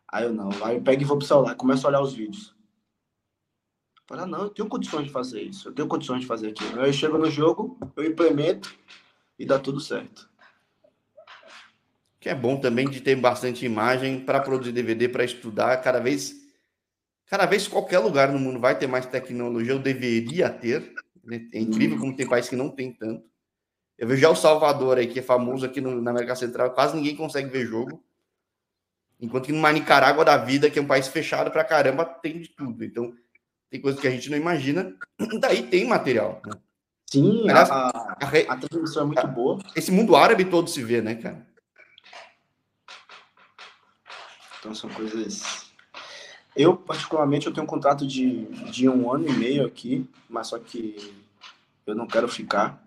Aí 0.07 0.23
eu 0.23 0.33
não, 0.33 0.49
aí 0.63 0.77
eu 0.77 0.81
pego 0.81 1.01
e 1.01 1.05
vou 1.05 1.17
pro 1.17 1.27
celular, 1.27 1.55
começo 1.55 1.85
a 1.85 1.89
olhar 1.89 2.01
os 2.01 2.13
vídeos. 2.13 2.54
Fala, 4.07 4.27
não, 4.27 4.43
eu 4.43 4.49
tenho 4.49 4.69
condições 4.69 5.05
de 5.05 5.11
fazer 5.11 5.41
isso, 5.41 5.69
eu 5.69 5.73
tenho 5.73 5.87
condições 5.87 6.21
de 6.21 6.27
fazer 6.27 6.49
aquilo. 6.49 6.79
Aí 6.79 6.89
eu 6.89 6.93
chego 6.93 7.17
no 7.17 7.29
jogo, 7.29 7.77
eu 7.95 8.05
implemento 8.05 8.75
e 9.37 9.45
dá 9.45 9.57
tudo 9.57 9.79
certo. 9.79 10.29
Que 12.19 12.29
é 12.29 12.35
bom 12.35 12.57
também 12.57 12.87
de 12.87 13.01
ter 13.01 13.15
bastante 13.15 13.65
imagem 13.65 14.19
para 14.19 14.39
produzir 14.39 14.71
DVD, 14.71 15.09
para 15.09 15.23
estudar. 15.23 15.77
Cada 15.77 15.99
vez, 15.99 16.35
cada 17.25 17.47
vez 17.47 17.67
qualquer 17.67 17.99
lugar 17.99 18.31
no 18.31 18.37
mundo 18.37 18.59
vai 18.59 18.77
ter 18.77 18.87
mais 18.87 19.07
tecnologia, 19.07 19.73
eu 19.73 19.79
deveria 19.79 20.49
ter. 20.49 20.93
Né? 21.23 21.49
É 21.51 21.59
incrível 21.59 21.97
como 21.97 22.15
tem 22.15 22.27
países 22.27 22.49
que 22.49 22.55
não 22.55 22.69
tem 22.69 22.93
tanto. 22.93 23.25
Eu 23.97 24.07
vejo 24.07 24.21
já 24.21 24.29
o 24.29 24.35
Salvador 24.35 24.97
aí, 24.97 25.07
que 25.07 25.19
é 25.19 25.23
famoso 25.23 25.65
aqui 25.65 25.81
no, 25.81 25.99
na 26.01 26.11
América 26.11 26.35
Central, 26.35 26.73
quase 26.73 26.95
ninguém 26.95 27.15
consegue 27.15 27.49
ver 27.49 27.65
jogo. 27.65 28.03
Enquanto 29.19 29.45
que 29.45 29.51
numa 29.51 29.71
Nicarágua 29.71 30.25
da 30.25 30.37
vida, 30.37 30.69
que 30.69 30.77
é 30.77 30.81
um 30.81 30.87
país 30.87 31.07
fechado 31.07 31.49
pra 31.49 31.63
caramba, 31.63 32.05
tem 32.05 32.39
de 32.39 32.49
tudo. 32.49 32.83
Então, 32.83 33.15
tem 33.75 33.81
coisas 33.81 33.99
que 33.99 34.07
a 34.07 34.11
gente 34.11 34.29
não 34.29 34.37
imagina. 34.37 34.95
Daí 35.39 35.63
tem 35.63 35.85
material. 35.85 36.41
Né? 36.45 36.53
Sim, 37.07 37.41
Aliás, 37.49 37.69
a, 37.69 37.89
a, 37.89 38.53
a, 38.53 38.57
transmissão 38.57 39.03
é 39.03 39.05
muito 39.05 39.27
boa. 39.27 39.59
Esse 39.75 39.91
mundo 39.91 40.15
árabe 40.15 40.45
todo 40.45 40.69
se 40.69 40.83
vê, 40.83 41.01
né, 41.01 41.15
cara? 41.15 41.45
Então 44.59 44.73
são 44.73 44.89
coisas. 44.89 45.65
Eu, 46.55 46.75
particularmente, 46.75 47.47
eu 47.47 47.53
tenho 47.53 47.65
um 47.65 47.69
contrato 47.69 48.07
de, 48.07 48.45
de 48.71 48.87
um 48.87 49.11
ano 49.11 49.27
e 49.27 49.33
meio 49.33 49.65
aqui, 49.65 50.09
mas 50.29 50.47
só 50.47 50.57
que 50.57 51.13
eu 51.85 51.93
não 51.93 52.07
quero 52.07 52.27
ficar. 52.27 52.81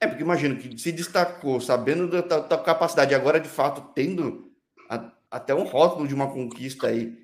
É, 0.00 0.06
porque 0.06 0.22
imagino 0.22 0.56
que 0.56 0.78
se 0.78 0.90
destacou, 0.90 1.60
sabendo 1.60 2.08
da, 2.08 2.22
da, 2.22 2.40
da 2.40 2.58
capacidade, 2.58 3.14
agora 3.14 3.38
de 3.38 3.48
fato 3.48 3.92
tendo 3.94 4.50
a, 4.88 5.12
até 5.30 5.54
um 5.54 5.64
rótulo 5.64 6.08
de 6.08 6.14
uma 6.14 6.32
conquista 6.32 6.86
aí 6.86 7.18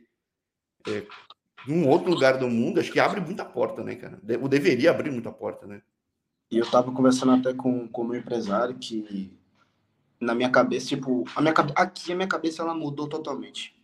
é, 0.87 1.07
em 1.67 1.73
um 1.73 1.89
outro 1.89 2.11
lugar 2.11 2.39
do 2.39 2.49
mundo, 2.49 2.81
acho 2.81 2.93
que 2.93 3.01
abre 3.01 3.21
muita 3.21 3.45
porta, 3.45 3.83
né, 3.83 3.95
cara? 3.97 4.21
O 4.41 4.49
deveria 4.49 4.91
abrir 4.91 5.11
muita 5.11 5.33
porta, 5.33 5.67
né? 5.67 5.83
E 6.51 6.59
eu 6.59 6.71
tava 6.71 6.93
conversando 6.93 7.33
até 7.33 7.53
com, 7.53 7.89
com 7.89 8.05
meu 8.05 8.21
empresário 8.21 8.77
que 8.77 9.37
na 10.21 10.35
minha 10.35 10.51
cabeça, 10.51 10.87
tipo, 10.87 11.25
a 11.35 11.41
minha, 11.41 11.53
aqui 11.75 12.13
a 12.13 12.15
minha 12.15 12.29
cabeça 12.29 12.63
ela 12.63 12.75
mudou 12.75 13.09
totalmente. 13.09 13.75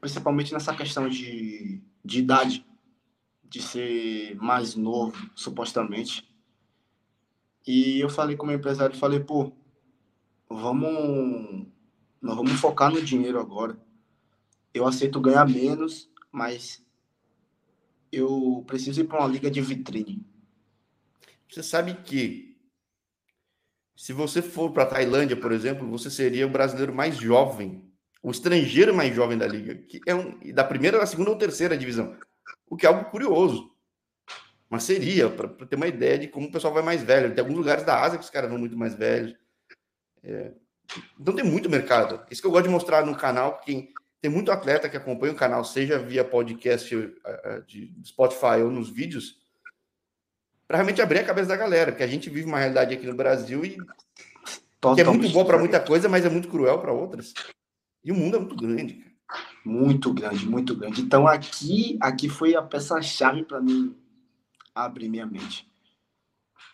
Principalmente 0.00 0.52
nessa 0.52 0.74
questão 0.74 1.08
de, 1.08 1.80
de 2.04 2.18
idade, 2.18 2.64
de 3.42 3.62
ser 3.62 4.36
mais 4.36 4.74
novo, 4.74 5.30
supostamente. 5.34 6.28
E 7.66 7.98
eu 7.98 8.08
falei 8.08 8.36
com 8.36 8.44
o 8.44 8.46
meu 8.46 8.58
empresário, 8.58 8.96
falei, 8.96 9.20
pô, 9.20 9.50
vamos, 10.48 11.66
nós 12.20 12.36
vamos 12.36 12.52
focar 12.52 12.92
no 12.92 13.02
dinheiro 13.02 13.40
agora. 13.40 13.76
Eu 14.72 14.86
aceito 14.86 15.20
ganhar 15.20 15.48
menos, 15.48 16.08
mas 16.30 16.85
eu 18.18 18.64
preciso 18.66 19.00
ir 19.00 19.04
para 19.04 19.20
uma 19.20 19.28
liga 19.28 19.50
de 19.50 19.60
vitrine. 19.60 20.26
Você 21.48 21.62
sabe 21.62 21.94
que 21.94 22.56
se 23.96 24.12
você 24.12 24.42
for 24.42 24.72
para 24.72 24.82
a 24.82 24.86
Tailândia, 24.86 25.36
por 25.36 25.52
exemplo, 25.52 25.88
você 25.88 26.10
seria 26.10 26.46
o 26.46 26.50
brasileiro 26.50 26.94
mais 26.94 27.16
jovem, 27.16 27.90
o 28.22 28.30
estrangeiro 28.30 28.94
mais 28.94 29.14
jovem 29.14 29.38
da 29.38 29.46
liga, 29.46 29.74
que 29.74 30.00
é 30.06 30.14
um, 30.14 30.38
da 30.52 30.64
primeira, 30.64 30.98
da 30.98 31.06
segunda 31.06 31.30
ou 31.30 31.38
terceira 31.38 31.78
divisão, 31.78 32.16
o 32.68 32.76
que 32.76 32.84
é 32.84 32.88
algo 32.88 33.10
curioso. 33.10 33.72
Mas 34.68 34.82
seria, 34.82 35.30
para 35.30 35.48
ter 35.66 35.76
uma 35.76 35.86
ideia 35.86 36.18
de 36.18 36.28
como 36.28 36.48
o 36.48 36.52
pessoal 36.52 36.74
vai 36.74 36.82
mais 36.82 37.02
velho. 37.02 37.32
Tem 37.32 37.40
alguns 37.40 37.56
lugares 37.56 37.84
da 37.84 38.02
Ásia 38.02 38.18
que 38.18 38.24
os 38.24 38.30
caras 38.30 38.50
vão 38.50 38.58
muito 38.58 38.76
mais 38.76 38.94
velhos. 38.94 39.34
É... 40.22 40.52
Então 41.18 41.34
tem 41.34 41.44
muito 41.44 41.70
mercado. 41.70 42.24
Isso 42.30 42.40
que 42.40 42.46
eu 42.46 42.50
gosto 42.50 42.64
de 42.64 42.72
mostrar 42.72 43.06
no 43.06 43.16
canal, 43.16 43.60
quem 43.60 43.92
tem 44.20 44.30
muito 44.30 44.50
atleta 44.50 44.88
que 44.88 44.96
acompanha 44.96 45.32
o 45.32 45.36
canal, 45.36 45.64
seja 45.64 45.98
via 45.98 46.24
podcast 46.24 46.94
eh, 46.94 47.10
eh, 47.24 47.62
de 47.66 47.92
Spotify 48.04 48.62
ou 48.62 48.70
nos 48.70 48.88
vídeos, 48.88 49.38
para 50.66 50.78
realmente 50.78 51.00
abrir 51.00 51.20
a 51.20 51.24
cabeça 51.24 51.48
da 51.48 51.56
galera, 51.56 51.92
que 51.92 52.02
a 52.02 52.06
gente 52.06 52.28
vive 52.28 52.46
uma 52.46 52.58
realidade 52.58 52.94
aqui 52.94 53.06
no 53.06 53.14
Brasil 53.14 53.64
e 53.64 53.76
que 54.94 55.00
é 55.00 55.04
muito 55.04 55.28
boa 55.30 55.44
para 55.44 55.58
muita 55.58 55.80
coisa, 55.80 56.08
mas 56.08 56.24
é 56.24 56.28
muito 56.28 56.48
cruel 56.48 56.78
para 56.80 56.92
outras. 56.92 57.32
E 58.04 58.12
o 58.12 58.14
mundo 58.14 58.36
é 58.36 58.40
muito 58.40 58.56
grande, 58.56 58.94
cara. 58.94 59.16
Muito 59.64 60.12
grande, 60.12 60.46
muito 60.46 60.76
grande. 60.76 61.00
Então 61.00 61.26
aqui, 61.26 61.98
aqui 62.00 62.28
foi 62.28 62.54
a 62.54 62.62
peça-chave 62.62 63.44
para 63.44 63.60
mim 63.60 63.96
abrir 64.74 65.08
minha 65.08 65.26
mente. 65.26 65.68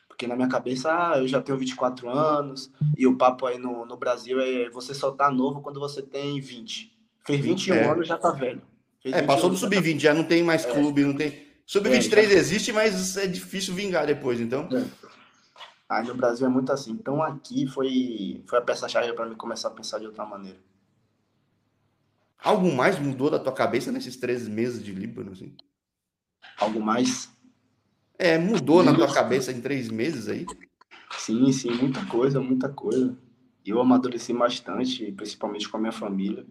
Porque 0.09 0.27
na 0.27 0.37
minha 0.37 0.49
cabeça, 0.49 0.91
ah, 0.93 1.19
eu 1.19 1.27
já 1.27 1.41
tenho 1.41 1.59
24 1.59 2.09
anos, 2.09 2.71
e 2.97 3.07
o 3.07 3.17
papo 3.17 3.47
aí 3.47 3.59
no, 3.59 3.87
no 3.87 3.97
Brasil 3.97 4.41
é 4.41 4.69
você 4.69 4.95
só 4.95 5.11
tá 5.11 5.31
novo 5.31 5.63
quando 5.63 5.81
você 5.81 6.03
tem 6.03 6.39
20. 6.41 6.92
Fez 7.25 7.41
21 7.41 7.75
é. 7.75 7.91
anos, 7.91 8.09
já 8.09 8.19
tá 8.19 8.31
velho. 8.31 8.63
Fez 9.03 9.15
é, 9.15 9.23
passou 9.23 9.51
do 9.51 9.57
sub-20, 9.57 9.99
já, 9.99 10.11
tá... 10.11 10.15
já, 10.15 10.15
não 10.15 10.25
tem 10.25 10.43
mais 10.43 10.65
é. 10.65 10.73
clube, 10.73 11.05
não 11.05 11.15
tem. 11.15 11.47
Sub-23 11.67 12.19
é, 12.19 12.33
existe, 12.35 12.73
mas 12.73 13.17
é 13.17 13.27
difícil 13.27 13.75
vingar 13.75 14.07
depois, 14.07 14.41
então. 14.41 14.69
É. 14.73 14.85
Aí 15.89 16.07
no 16.07 16.15
Brasil 16.15 16.47
é 16.47 16.51
muito 16.51 16.73
assim. 16.73 16.93
Então 16.93 17.23
aqui 17.23 17.67
foi, 17.67 18.43
foi 18.47 18.59
a 18.59 18.63
peça-chave 18.63 19.13
para 19.13 19.27
mim 19.27 19.35
começar 19.35 19.69
a 19.69 19.73
pensar 19.73 19.99
de 19.99 20.07
outra 20.07 20.25
maneira. 20.25 20.59
Algo 22.39 22.73
mais 22.73 22.99
mudou 22.99 23.31
da 23.31 23.39
tua 23.39 23.53
cabeça 23.53 23.93
nesses 23.93 24.17
três 24.17 24.49
meses 24.49 24.83
de 24.83 24.93
Líbano, 24.93 25.33
assim? 25.33 25.55
Algo 26.59 26.81
mais? 26.81 27.31
É, 28.19 28.37
mudou 28.39 28.83
na 28.83 28.95
tua 28.95 29.13
cabeça 29.13 29.53
em 29.53 29.61
três 29.61 29.89
meses 29.89 30.29
aí? 30.29 30.47
Sim, 31.19 31.53
sim, 31.53 31.71
muita 31.71 32.05
coisa, 32.07 32.41
muita 32.41 32.69
coisa. 32.69 33.17
Eu 33.65 33.81
amadureci 33.81 34.33
bastante, 34.33 35.13
principalmente 35.13 35.69
com 35.69 35.77
a 35.77 35.81
minha 35.81 35.93
família. 35.93 36.45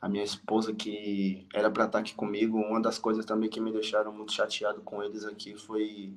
A 0.00 0.08
minha 0.08 0.24
esposa, 0.24 0.72
que 0.72 1.46
era 1.52 1.70
para 1.70 1.84
estar 1.84 1.98
aqui 1.98 2.14
comigo, 2.14 2.58
uma 2.58 2.80
das 2.80 2.98
coisas 2.98 3.24
também 3.24 3.50
que 3.50 3.60
me 3.60 3.70
deixaram 3.70 4.12
muito 4.12 4.32
chateado 4.32 4.80
com 4.80 5.02
eles 5.02 5.24
aqui 5.24 5.54
foi 5.56 6.14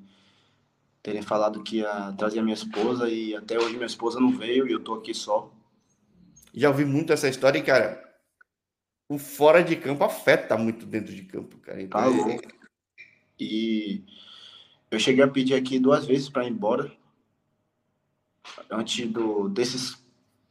terem 1.02 1.20
falado 1.20 1.62
que 1.62 1.76
ia 1.78 2.12
trazer 2.16 2.38
a 2.38 2.42
minha 2.42 2.54
esposa 2.54 3.10
e 3.10 3.36
até 3.36 3.58
hoje 3.58 3.74
minha 3.74 3.84
esposa 3.84 4.18
não 4.18 4.30
veio 4.30 4.66
e 4.66 4.72
eu 4.72 4.80
tô 4.80 4.94
aqui 4.94 5.12
só. 5.12 5.52
Já 6.54 6.70
ouvi 6.70 6.86
muito 6.86 7.12
essa 7.12 7.28
história 7.28 7.58
e, 7.58 7.62
cara, 7.62 8.02
o 9.08 9.18
fora 9.18 9.62
de 9.62 9.76
campo 9.76 10.02
afeta 10.02 10.56
muito 10.56 10.86
dentro 10.86 11.14
de 11.14 11.22
campo, 11.24 11.58
cara. 11.58 11.82
Então, 11.82 12.00
tá 12.00 12.32
é... 12.32 12.38
E 13.38 14.04
eu 14.90 14.98
cheguei 14.98 15.22
a 15.22 15.28
pedir 15.28 15.54
aqui 15.54 15.78
duas 15.78 16.06
vezes 16.06 16.28
para 16.28 16.44
ir 16.44 16.50
embora. 16.50 16.90
Antes 18.70 19.06
do, 19.08 19.48
desses, 19.48 20.02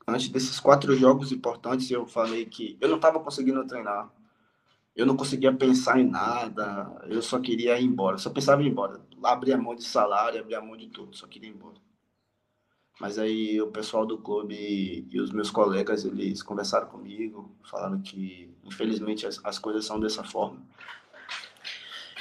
antes 0.07 0.29
desses 0.29 0.59
quatro 0.59 0.95
jogos 0.95 1.31
importantes, 1.31 1.89
eu 1.89 2.05
falei 2.05 2.45
que 2.45 2.77
eu 2.79 2.89
não 2.89 2.97
estava 2.97 3.19
conseguindo 3.19 3.65
treinar. 3.65 4.09
Eu 4.95 5.05
não 5.05 5.17
conseguia 5.17 5.51
pensar 5.51 5.99
em 5.99 6.07
nada. 6.07 6.91
Eu 7.07 7.21
só 7.21 7.39
queria 7.39 7.79
ir 7.79 7.85
embora. 7.85 8.17
Só 8.17 8.29
pensava 8.29 8.61
em 8.61 8.67
ir 8.67 8.69
embora. 8.69 9.01
Abrir 9.23 9.53
a 9.53 9.57
mão 9.57 9.73
de 9.75 9.83
salário, 9.83 10.39
abrir 10.39 10.55
a 10.55 10.61
mão 10.61 10.77
de 10.77 10.87
tudo. 10.87 11.15
Só 11.15 11.25
queria 11.25 11.49
ir 11.49 11.53
embora. 11.53 11.77
Mas 13.01 13.17
aí 13.17 13.59
o 13.59 13.67
pessoal 13.67 14.05
do 14.05 14.19
clube 14.19 15.07
e 15.09 15.19
os 15.19 15.31
meus 15.31 15.49
colegas, 15.49 16.05
eles 16.05 16.43
conversaram 16.43 16.87
comigo, 16.87 17.51
falaram 17.63 17.99
que 17.99 18.53
infelizmente 18.63 19.25
as, 19.25 19.43
as 19.43 19.57
coisas 19.57 19.83
são 19.83 19.99
dessa 19.99 20.23
forma. 20.23 20.61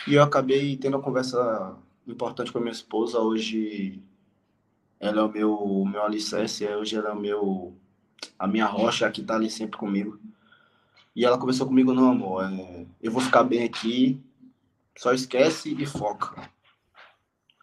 E 0.08 0.14
eu 0.14 0.22
acabei 0.22 0.76
tendo 0.76 0.96
uma 0.96 1.02
conversa 1.02 1.76
importante 2.06 2.50
com 2.50 2.58
a 2.58 2.60
minha 2.60 2.72
esposa. 2.72 3.20
Hoje 3.20 4.02
ela 5.02 5.20
é 5.20 5.24
o 5.24 5.28
meu, 5.28 5.52
o 5.52 5.84
meu 5.84 6.04
alicerce, 6.04 6.64
hoje 6.64 6.94
ela 6.94 7.08
é 7.10 7.12
o 7.12 7.18
meu, 7.18 7.76
a 8.38 8.46
minha 8.46 8.66
rocha 8.66 9.10
que 9.10 9.20
tá 9.20 9.34
ali 9.34 9.50
sempre 9.50 9.76
comigo. 9.76 10.16
E 11.14 11.24
ela 11.24 11.36
conversou 11.36 11.66
comigo, 11.66 11.92
não, 11.92 12.12
amor, 12.12 12.44
é, 12.44 12.86
eu 13.02 13.10
vou 13.10 13.20
ficar 13.20 13.42
bem 13.42 13.64
aqui, 13.64 14.22
só 14.96 15.12
esquece 15.12 15.74
e 15.74 15.84
foca. 15.84 16.48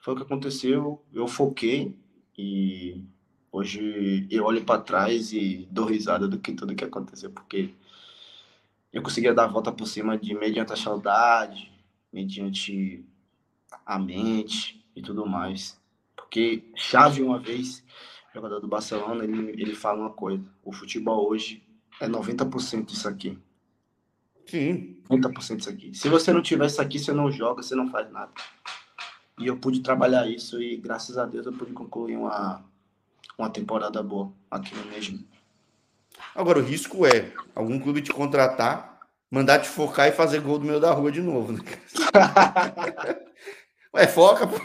Foi 0.01 0.13
o 0.13 0.17
que 0.17 0.23
aconteceu, 0.23 1.01
eu 1.13 1.29
foquei 1.29 1.95
e 2.37 3.05
hoje 3.49 4.27
eu 4.29 4.43
olho 4.43 4.65
para 4.65 4.81
trás 4.81 5.31
e 5.31 5.65
dou 5.71 5.85
risada 5.85 6.27
do 6.27 6.39
que 6.39 6.51
tudo 6.51 6.75
que 6.75 6.83
aconteceu, 6.83 7.31
porque 7.31 7.73
eu 8.91 9.01
conseguia 9.01 9.33
dar 9.33 9.45
a 9.45 9.47
volta 9.47 9.71
por 9.71 9.87
cima 9.87 10.17
de 10.17 10.33
mediante 10.33 10.73
a 10.73 10.75
saudade, 10.75 11.71
mediante 12.11 13.05
a 13.85 13.97
mente 13.97 14.85
e 14.93 15.01
tudo 15.01 15.25
mais. 15.25 15.78
Porque 16.21 16.63
Xavi, 16.75 17.21
uma 17.21 17.39
vez, 17.39 17.83
jogador 18.33 18.59
do 18.59 18.67
Barcelona, 18.67 19.23
ele, 19.23 19.61
ele 19.61 19.75
fala 19.75 20.01
uma 20.01 20.11
coisa: 20.11 20.43
o 20.63 20.71
futebol 20.71 21.29
hoje 21.29 21.63
é 21.99 22.07
90% 22.07 22.85
disso 22.85 23.07
aqui. 23.07 23.37
Sim. 24.45 24.97
90% 25.09 25.57
disso 25.57 25.69
aqui. 25.69 25.93
Se 25.93 26.09
você 26.09 26.33
não 26.33 26.41
tiver 26.41 26.65
isso 26.65 26.81
aqui, 26.81 26.99
você 26.99 27.11
não 27.11 27.31
joga, 27.31 27.63
você 27.63 27.75
não 27.75 27.89
faz 27.89 28.11
nada. 28.11 28.31
E 29.37 29.47
eu 29.47 29.57
pude 29.57 29.81
trabalhar 29.81 30.27
isso 30.27 30.61
e 30.61 30.75
graças 30.75 31.17
a 31.17 31.25
Deus 31.25 31.45
eu 31.45 31.53
pude 31.53 31.71
concluir 31.71 32.17
uma, 32.17 32.63
uma 33.37 33.49
temporada 33.49 34.03
boa 34.03 34.33
aqui 34.51 34.75
no 34.75 34.85
mesmo. 34.85 35.23
Agora, 36.35 36.59
o 36.59 36.63
risco 36.63 37.05
é 37.05 37.33
algum 37.55 37.79
clube 37.79 38.01
te 38.01 38.11
contratar 38.11 38.89
mandar 39.29 39.59
te 39.59 39.69
focar 39.69 40.07
e 40.07 40.11
fazer 40.11 40.41
gol 40.41 40.57
do 40.57 40.65
meio 40.65 40.79
da 40.79 40.91
rua 40.91 41.11
de 41.11 41.21
novo. 41.21 41.53
Né? 41.53 41.59
Ué, 43.93 44.07
foca, 44.07 44.47
pô. 44.47 44.55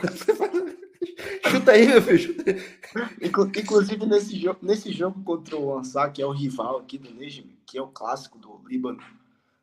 Chuta 1.50 1.72
aí, 1.72 1.86
meu 1.86 2.02
filho. 2.02 2.18
Chuta 2.18 2.50
aí. 2.50 3.60
Inclusive, 3.62 4.06
nesse 4.06 4.38
jogo, 4.38 4.58
nesse 4.62 4.92
jogo 4.92 5.22
contra 5.22 5.56
o 5.56 5.76
Ansar, 5.76 6.12
que 6.12 6.22
é 6.22 6.26
o 6.26 6.32
rival 6.32 6.78
aqui 6.78 6.98
do 6.98 7.12
Nejmi, 7.12 7.58
que 7.66 7.78
é 7.78 7.82
o 7.82 7.88
clássico 7.88 8.38
do 8.38 8.60
Líbano. 8.66 9.00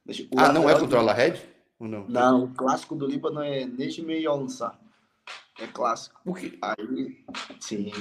O 0.07 0.39
ah, 0.39 0.51
não 0.51 0.69
é 0.69 0.77
contra 0.77 0.97
o 0.97 1.01
Alahed? 1.01 1.41
Ou 1.79 1.87
não? 1.87 2.07
Não, 2.07 2.43
o 2.45 2.53
clássico 2.53 2.95
do 2.95 3.07
Líbano 3.07 3.41
é 3.41 3.65
Nejmi 3.65 4.21
e 4.21 4.27
Ansar. 4.27 4.79
É 5.59 5.67
clássico. 5.67 6.19
O 6.25 6.33
que... 6.33 6.57
Aí, 6.61 7.23
sim. 7.59 7.91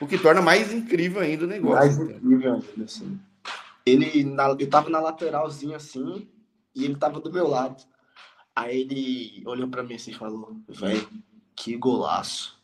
O 0.00 0.06
que 0.06 0.18
torna 0.18 0.40
mais 0.40 0.72
incrível 0.72 1.20
ainda 1.20 1.44
o 1.44 1.48
negócio. 1.48 1.76
Mais 1.76 1.98
incrível 1.98 2.54
ainda, 2.54 2.88
sim. 2.88 3.20
Ele, 3.84 4.24
na, 4.24 4.56
eu 4.58 4.68
tava 4.68 4.88
na 4.88 5.00
lateralzinha 5.00 5.76
assim, 5.76 6.28
e 6.74 6.84
ele 6.84 6.96
tava 6.96 7.20
do 7.20 7.32
meu 7.32 7.46
lado. 7.46 7.82
Aí 8.54 8.80
ele 8.80 9.42
olhou 9.46 9.68
para 9.68 9.82
mim 9.82 9.94
assim 9.94 10.10
e 10.10 10.14
falou: 10.14 10.56
velho, 10.68 11.08
que 11.62 11.76
golaço. 11.76 12.58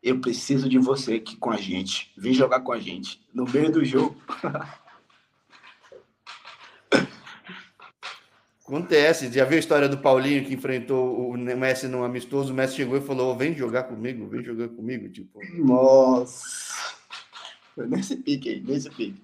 Eu 0.00 0.20
preciso 0.20 0.68
de 0.68 0.78
você 0.78 1.14
aqui 1.14 1.36
com 1.36 1.50
a 1.50 1.56
gente. 1.56 2.12
Vem 2.16 2.32
jogar 2.32 2.60
com 2.60 2.70
a 2.72 2.78
gente. 2.78 3.20
No 3.34 3.44
meio 3.44 3.72
do 3.72 3.84
jogo. 3.84 4.16
Acontece. 8.64 9.32
Já 9.32 9.44
viu 9.44 9.56
a 9.56 9.60
história 9.60 9.88
do 9.88 9.98
Paulinho 9.98 10.44
que 10.44 10.54
enfrentou 10.54 11.30
o 11.30 11.36
Messi 11.36 11.88
no 11.88 12.04
amistoso? 12.04 12.52
O 12.52 12.54
Messi 12.54 12.76
chegou 12.76 12.96
e 12.96 13.00
falou: 13.00 13.36
vem 13.36 13.56
jogar 13.56 13.82
comigo, 13.84 14.28
vem 14.28 14.44
jogar 14.44 14.68
comigo. 14.68 15.08
Tipo. 15.08 15.40
Nossa. 15.56 16.94
Foi 17.74 17.88
nesse 17.88 18.16
pique 18.16 18.48
aí, 18.48 18.60
nesse 18.60 18.88
pique. 18.90 19.20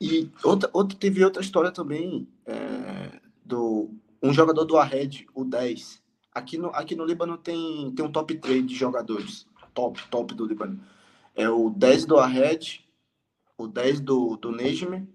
E 0.00 0.30
outra, 0.44 0.70
outra, 0.72 0.96
teve 0.96 1.24
outra 1.24 1.42
história 1.42 1.72
também 1.72 2.28
é, 2.46 3.20
do 3.44 3.90
um 4.22 4.32
jogador 4.32 4.64
do 4.64 4.78
Arred, 4.78 5.26
o 5.34 5.44
10. 5.44 6.00
Aqui 6.32 6.56
no, 6.56 6.68
aqui 6.68 6.94
no 6.94 7.04
Líbano 7.04 7.36
tem, 7.36 7.92
tem 7.92 8.04
um 8.04 8.12
top 8.12 8.34
3 8.34 8.66
de 8.66 8.74
jogadores. 8.74 9.46
Top, 9.74 10.00
top 10.08 10.34
do 10.34 10.46
Líbano. 10.46 10.80
É 11.34 11.48
o 11.48 11.70
10 11.70 12.06
do 12.06 12.18
Arred, 12.18 12.84
o 13.56 13.66
10 13.66 14.00
do, 14.00 14.36
do 14.36 14.52
Nejme 14.52 15.08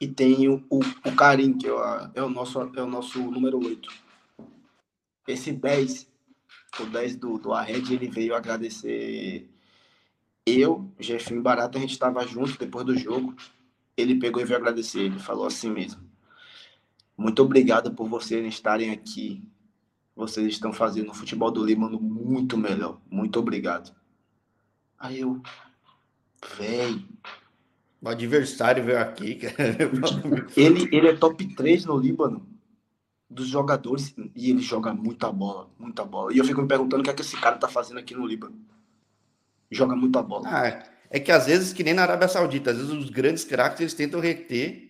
e 0.00 0.08
tem 0.08 0.48
o, 0.48 0.64
o, 0.68 0.80
o 0.80 1.16
Karim, 1.16 1.56
que 1.56 1.66
é, 1.66 1.72
o, 1.72 2.10
é, 2.14 2.22
o 2.22 2.28
nosso, 2.28 2.60
é 2.60 2.82
o 2.82 2.86
nosso 2.86 3.18
número 3.18 3.58
8. 3.64 3.90
Esse 5.26 5.52
10, 5.52 6.06
o 6.80 6.86
10 6.86 7.16
do, 7.16 7.38
do 7.38 7.52
Arred, 7.52 7.94
ele 7.94 8.08
veio 8.08 8.34
agradecer 8.34 9.48
eu, 10.46 10.92
Jefinho 11.00 11.40
Barata, 11.40 11.78
a 11.78 11.80
gente 11.80 11.92
estava 11.92 12.26
junto 12.26 12.58
depois 12.58 12.84
do 12.84 12.96
jogo. 12.96 13.34
Ele 13.96 14.16
pegou 14.16 14.42
e 14.42 14.44
veio 14.44 14.58
agradecer. 14.58 15.00
Ele 15.00 15.18
falou 15.18 15.46
assim 15.46 15.70
mesmo: 15.70 16.02
Muito 17.16 17.42
obrigado 17.42 17.94
por 17.94 18.08
vocês 18.08 18.44
estarem 18.46 18.90
aqui. 18.90 19.42
Vocês 20.14 20.46
estão 20.46 20.72
fazendo 20.72 21.10
o 21.10 21.14
futebol 21.14 21.50
do 21.50 21.64
Líbano 21.64 22.00
muito 22.00 22.56
melhor. 22.56 23.00
Muito 23.10 23.38
obrigado. 23.38 23.94
Aí 24.98 25.20
eu, 25.20 25.42
véi. 26.56 27.04
O 28.00 28.08
adversário 28.08 28.84
veio 28.84 29.00
aqui, 29.00 29.40
ele, 30.54 30.94
ele 30.94 31.08
é 31.08 31.16
top 31.16 31.54
3 31.54 31.86
no 31.86 31.98
Líbano 31.98 32.46
dos 33.30 33.48
jogadores 33.48 34.14
e 34.36 34.50
ele 34.50 34.60
joga 34.60 34.92
muita 34.92 35.32
bola, 35.32 35.70
muita 35.78 36.04
bola. 36.04 36.30
E 36.30 36.36
eu 36.36 36.44
fico 36.44 36.60
me 36.60 36.68
perguntando 36.68 37.00
o 37.00 37.04
que 37.04 37.08
é 37.08 37.14
que 37.14 37.22
esse 37.22 37.40
cara 37.40 37.56
tá 37.56 37.66
fazendo 37.66 37.98
aqui 37.98 38.14
no 38.14 38.26
Líbano 38.26 38.60
joga 39.74 39.94
muita 39.96 40.22
bola. 40.22 40.48
Ah, 40.48 40.84
é 41.10 41.20
que 41.20 41.30
às 41.30 41.46
vezes, 41.46 41.72
que 41.72 41.82
nem 41.82 41.94
na 41.94 42.02
Arábia 42.02 42.28
Saudita, 42.28 42.70
às 42.70 42.76
vezes 42.76 42.92
os 42.92 43.10
grandes 43.10 43.44
craques 43.44 43.80
eles 43.80 43.94
tentam 43.94 44.20
reter 44.20 44.83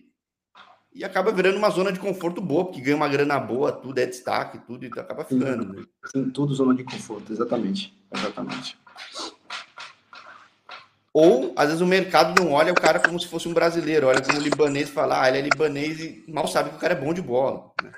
e 0.95 1.03
acaba 1.03 1.29
virando 1.29 1.57
uma 1.57 1.69
zona 1.69 1.91
de 1.91 1.99
conforto 1.99 2.39
boa, 2.39 2.63
porque 2.63 2.79
ganha 2.79 2.95
uma 2.95 3.09
grana 3.09 3.37
boa, 3.37 3.69
tudo 3.69 3.99
é 3.99 4.05
destaque, 4.05 4.59
tudo, 4.59 4.85
e 4.85 4.87
então 4.87 5.03
acaba 5.03 5.25
ficando. 5.25 5.63
Sim, 5.63 5.79
né? 5.79 5.85
sim, 6.05 6.29
tudo 6.29 6.53
zona 6.53 6.73
de 6.73 6.85
conforto, 6.85 7.33
exatamente. 7.33 7.93
Exatamente. 8.09 8.77
Ou, 11.13 11.53
às 11.57 11.67
vezes, 11.67 11.81
o 11.81 11.85
mercado 11.85 12.41
não 12.41 12.53
olha 12.53 12.71
o 12.71 12.75
cara 12.75 12.99
como 12.99 13.19
se 13.19 13.27
fosse 13.27 13.45
um 13.47 13.53
brasileiro, 13.53 14.07
olha 14.07 14.21
como 14.21 14.39
um 14.39 14.41
libanês 14.41 14.87
e 14.87 14.91
fala, 14.93 15.21
ah, 15.21 15.27
ele 15.27 15.39
é 15.39 15.41
libanês 15.41 15.99
e 15.99 16.23
mal 16.29 16.47
sabe 16.47 16.69
que 16.69 16.77
o 16.77 16.79
cara 16.79 16.93
é 16.93 16.99
bom 16.99 17.13
de 17.13 17.21
bola. 17.21 17.71
Né? 17.83 17.91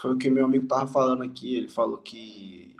Foi 0.00 0.14
o 0.14 0.16
que 0.16 0.30
meu 0.30 0.46
amigo 0.46 0.66
tava 0.66 0.86
falando 0.86 1.22
aqui, 1.22 1.56
ele 1.56 1.68
falou 1.68 1.98
que 1.98 2.74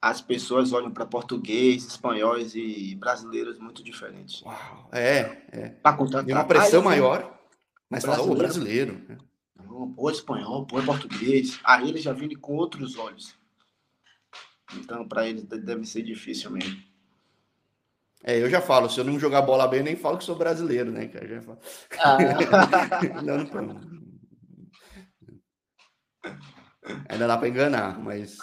as 0.00 0.20
pessoas 0.20 0.72
olham 0.72 0.92
para 0.92 1.04
português, 1.04 1.84
espanhóis 1.84 2.54
e 2.54 2.94
brasileiros 2.94 3.58
muito 3.58 3.82
diferentes. 3.82 4.42
Uau, 4.42 4.88
é, 4.92 5.42
é. 5.50 5.68
Para 5.82 5.96
contratar. 5.96 6.24
Tem 6.24 6.34
uma 6.34 6.44
pressão 6.44 6.82
maior, 6.82 7.35
mas 7.88 8.04
fala, 8.04 8.22
o 8.22 8.34
brasileiro. 8.34 9.04
Né? 9.08 9.16
Ou 9.96 10.10
espanhol, 10.10 10.66
ou 10.70 10.82
português. 10.84 11.58
Aí 11.64 11.88
eles 11.88 12.02
já 12.02 12.12
vêm 12.12 12.34
com 12.36 12.56
outros 12.56 12.96
olhos. 12.96 13.34
Então, 14.74 15.06
para 15.06 15.28
eles 15.28 15.44
deve 15.44 15.84
ser 15.86 16.02
difícil 16.02 16.50
mesmo. 16.50 16.82
É, 18.24 18.42
eu 18.42 18.50
já 18.50 18.60
falo, 18.60 18.88
se 18.88 18.98
eu 18.98 19.04
não 19.04 19.20
jogar 19.20 19.42
bola 19.42 19.68
bem, 19.68 19.80
eu 19.80 19.84
nem 19.84 19.96
falo 19.96 20.18
que 20.18 20.24
sou 20.24 20.34
brasileiro, 20.34 20.90
né? 20.90 21.06
Que 21.06 21.28
já 21.28 21.42
falo. 21.42 21.58
Ah. 22.00 22.18
não, 23.22 23.38
não, 23.44 23.96
Ainda 27.08 27.26
dá 27.26 27.36
para 27.36 27.48
enganar, 27.48 27.98
mas 27.98 28.38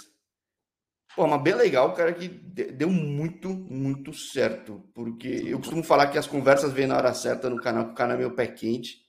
Pô, 1.16 1.28
mas 1.28 1.44
bem 1.44 1.54
legal, 1.54 1.94
cara, 1.94 2.12
que 2.12 2.28
deu 2.28 2.90
muito, 2.90 3.50
muito 3.50 4.14
certo. 4.14 4.84
Porque 4.96 5.28
eu 5.46 5.60
costumo 5.60 5.84
falar 5.84 6.08
que 6.08 6.18
as 6.18 6.26
conversas 6.26 6.74
vêm 6.74 6.88
na 6.88 6.98
hora 6.98 7.14
certa 7.14 7.50
no 7.50 7.62
canal, 7.62 7.86
que 7.86 7.92
o 7.92 7.96
canal 7.96 8.16
é 8.16 8.20
meu 8.20 8.34
pé 8.34 8.48
quente. 8.48 9.04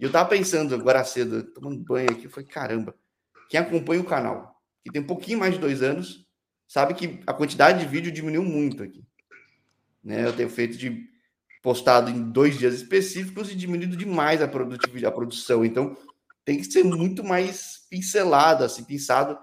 E 0.00 0.04
eu 0.04 0.10
tava 0.10 0.28
pensando 0.28 0.74
agora 0.74 1.04
cedo, 1.04 1.42
tomando 1.52 1.84
banho 1.84 2.10
aqui, 2.10 2.28
falei, 2.28 2.48
caramba, 2.48 2.94
quem 3.48 3.60
acompanha 3.60 4.00
o 4.00 4.04
canal, 4.04 4.60
que 4.82 4.90
tem 4.90 5.02
um 5.02 5.06
pouquinho 5.06 5.38
mais 5.38 5.54
de 5.54 5.60
dois 5.60 5.82
anos, 5.82 6.26
sabe 6.66 6.94
que 6.94 7.20
a 7.26 7.34
quantidade 7.34 7.80
de 7.80 7.86
vídeo 7.86 8.10
diminuiu 8.10 8.42
muito 8.42 8.82
aqui. 8.82 9.04
Né? 10.02 10.26
Eu 10.26 10.34
tenho 10.34 10.48
feito 10.48 10.78
de 10.78 11.06
postado 11.62 12.10
em 12.10 12.30
dois 12.30 12.58
dias 12.58 12.74
específicos 12.74 13.50
e 13.50 13.54
diminuído 13.54 13.96
demais 13.96 14.40
a 14.40 14.48
produtividade, 14.48 15.04
a 15.04 15.12
produção. 15.12 15.64
Então, 15.64 15.94
tem 16.44 16.56
que 16.56 16.64
ser 16.64 16.82
muito 16.82 17.22
mais 17.22 17.86
pincelado, 17.90 18.64
assim, 18.64 18.82
pensado 18.82 19.38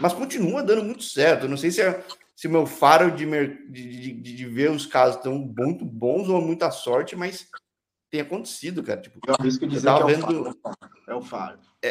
mas 0.00 0.12
continua 0.12 0.62
dando 0.62 0.84
muito 0.84 1.04
certo. 1.04 1.44
Eu 1.44 1.48
não 1.48 1.56
sei 1.56 1.70
se 1.70 1.80
é 1.80 2.04
se 2.36 2.48
o 2.48 2.50
meu 2.50 2.66
faro 2.66 3.12
de, 3.12 3.24
de, 3.70 4.12
de, 4.12 4.34
de, 4.34 4.46
ver 4.46 4.68
os 4.68 4.86
casos 4.86 5.22
tão 5.22 5.38
muito 5.38 5.84
bons 5.84 6.28
ou 6.28 6.40
muita 6.42 6.68
sorte, 6.72 7.14
mas 7.14 7.46
tem 8.14 8.20
acontecido, 8.20 8.80
cara. 8.80 9.00
Tipo, 9.00 9.18
eu 9.26 9.34
arrisco 9.36 9.66
dizer 9.66 9.88
eu 9.88 10.06
que 10.06 10.12
é, 10.12 10.14
vendo... 10.14 10.58
é 11.08 11.14
o 11.16 11.20
faro. 11.20 11.58
É, 11.82 11.88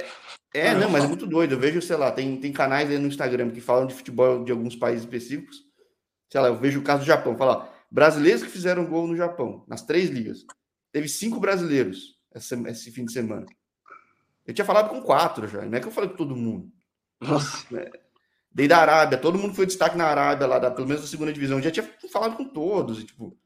é, 0.54 0.68
é 0.68 0.74
não, 0.74 0.90
mas 0.90 1.04
é 1.04 1.08
muito 1.08 1.28
doido. 1.28 1.56
Eu 1.56 1.60
vejo, 1.60 1.82
sei 1.82 1.98
lá, 1.98 2.14
tem, 2.14 2.40
tem 2.40 2.54
canais 2.54 2.90
aí 2.90 2.98
no 2.98 3.10
Instagram 3.10 3.52
que 3.52 3.60
falam 3.60 3.86
de 3.86 3.94
futebol 3.94 4.42
de 4.42 4.50
alguns 4.54 4.74
países 4.74 5.04
específicos. 5.04 5.66
Sei 6.30 6.40
lá, 6.40 6.48
eu 6.48 6.58
vejo 6.58 6.80
o 6.80 6.84
caso 6.84 7.02
do 7.02 7.06
Japão. 7.06 7.36
Fala, 7.36 7.70
brasileiros 7.92 8.42
que 8.42 8.50
fizeram 8.50 8.86
gol 8.86 9.06
no 9.06 9.18
Japão, 9.18 9.66
nas 9.68 9.82
três 9.82 10.10
ligas. 10.10 10.46
Teve 10.94 11.10
cinco 11.10 11.42
brasileiros 11.42 12.18
esse, 12.34 12.56
esse 12.70 12.92
fim 12.92 13.04
de 13.04 13.12
semana. 13.12 13.46
Eu 14.48 14.54
tinha 14.54 14.64
falado 14.64 14.88
com 14.88 15.02
quatro 15.02 15.46
já. 15.46 15.62
Não 15.66 15.78
é 15.78 15.82
que 15.82 15.88
eu 15.88 15.92
falei 15.92 16.10
com 16.10 16.16
todo 16.16 16.38
mundo. 16.38 16.72
Nossa. 17.20 17.68
É, 17.78 17.92
desde 18.50 18.74
a 18.74 18.78
Arábia, 18.78 19.18
todo 19.18 19.38
mundo 19.38 19.54
foi 19.54 19.66
destaque 19.66 19.98
na 19.98 20.06
Arábia, 20.06 20.48
lá 20.48 20.58
da, 20.58 20.72
pelo 20.72 20.88
menos 20.88 21.02
da 21.02 21.10
segunda 21.10 21.34
divisão. 21.34 21.58
Eu 21.58 21.64
já 21.64 21.72
tinha 21.72 21.90
falado 22.10 22.38
com 22.38 22.46
todos. 22.46 23.02
E, 23.02 23.04
tipo, 23.04 23.38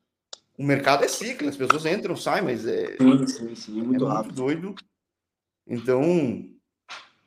o 0.58 0.63
mercado 0.63 1.06
é 1.06 1.08
ciclo, 1.08 1.48
as 1.48 1.56
pessoas 1.56 1.86
entram, 1.86 2.15
saem, 2.15 2.43
mas 2.43 2.65
é. 2.65 2.98
Sim, 2.98 3.28
sim, 3.28 3.56
sim, 3.56 3.82
muito 3.82 4.06
é 4.06 4.08
rápido. 4.08 4.43
Muito 4.43 4.62
doido. 4.62 4.76
Então, 5.67 6.02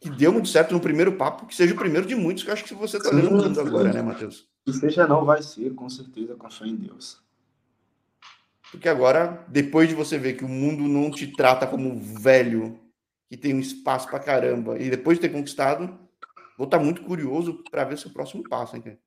que 0.00 0.10
deu 0.10 0.32
muito 0.32 0.48
certo 0.48 0.72
no 0.72 0.80
primeiro 0.80 1.16
papo, 1.16 1.46
que 1.46 1.54
seja 1.54 1.72
o 1.72 1.76
primeiro 1.76 2.06
de 2.06 2.16
muitos 2.16 2.42
que 2.42 2.50
eu 2.50 2.54
acho 2.54 2.64
que 2.64 2.74
você 2.74 2.96
está 2.96 3.10
dando 3.10 3.60
agora, 3.60 3.92
né, 3.92 4.02
Matheus? 4.02 4.48
Que 4.64 4.72
seja 4.72 5.06
não, 5.06 5.24
vai 5.24 5.42
ser, 5.42 5.74
com 5.74 5.88
certeza, 5.88 6.34
com 6.34 6.50
fé 6.50 6.66
em 6.66 6.74
Deus. 6.74 7.22
Porque 8.72 8.88
agora, 8.88 9.44
depois 9.48 9.88
de 9.88 9.94
você 9.94 10.18
ver 10.18 10.34
que 10.34 10.44
o 10.44 10.48
mundo 10.48 10.84
não 10.84 11.10
te 11.10 11.26
trata 11.28 11.66
como 11.66 12.00
velho, 12.00 12.80
que 13.28 13.36
tem 13.36 13.54
um 13.54 13.60
espaço 13.60 14.08
para 14.08 14.18
caramba, 14.18 14.78
e 14.78 14.90
depois 14.90 15.18
de 15.18 15.22
ter 15.22 15.28
conquistado, 15.32 15.98
vou 16.56 16.64
estar 16.64 16.78
muito 16.78 17.02
curioso 17.02 17.62
para 17.70 17.84
ver 17.84 17.98
seu 17.98 18.10
próximo 18.10 18.42
passo, 18.48 18.76
hein, 18.76 18.82
cara? 18.82 18.98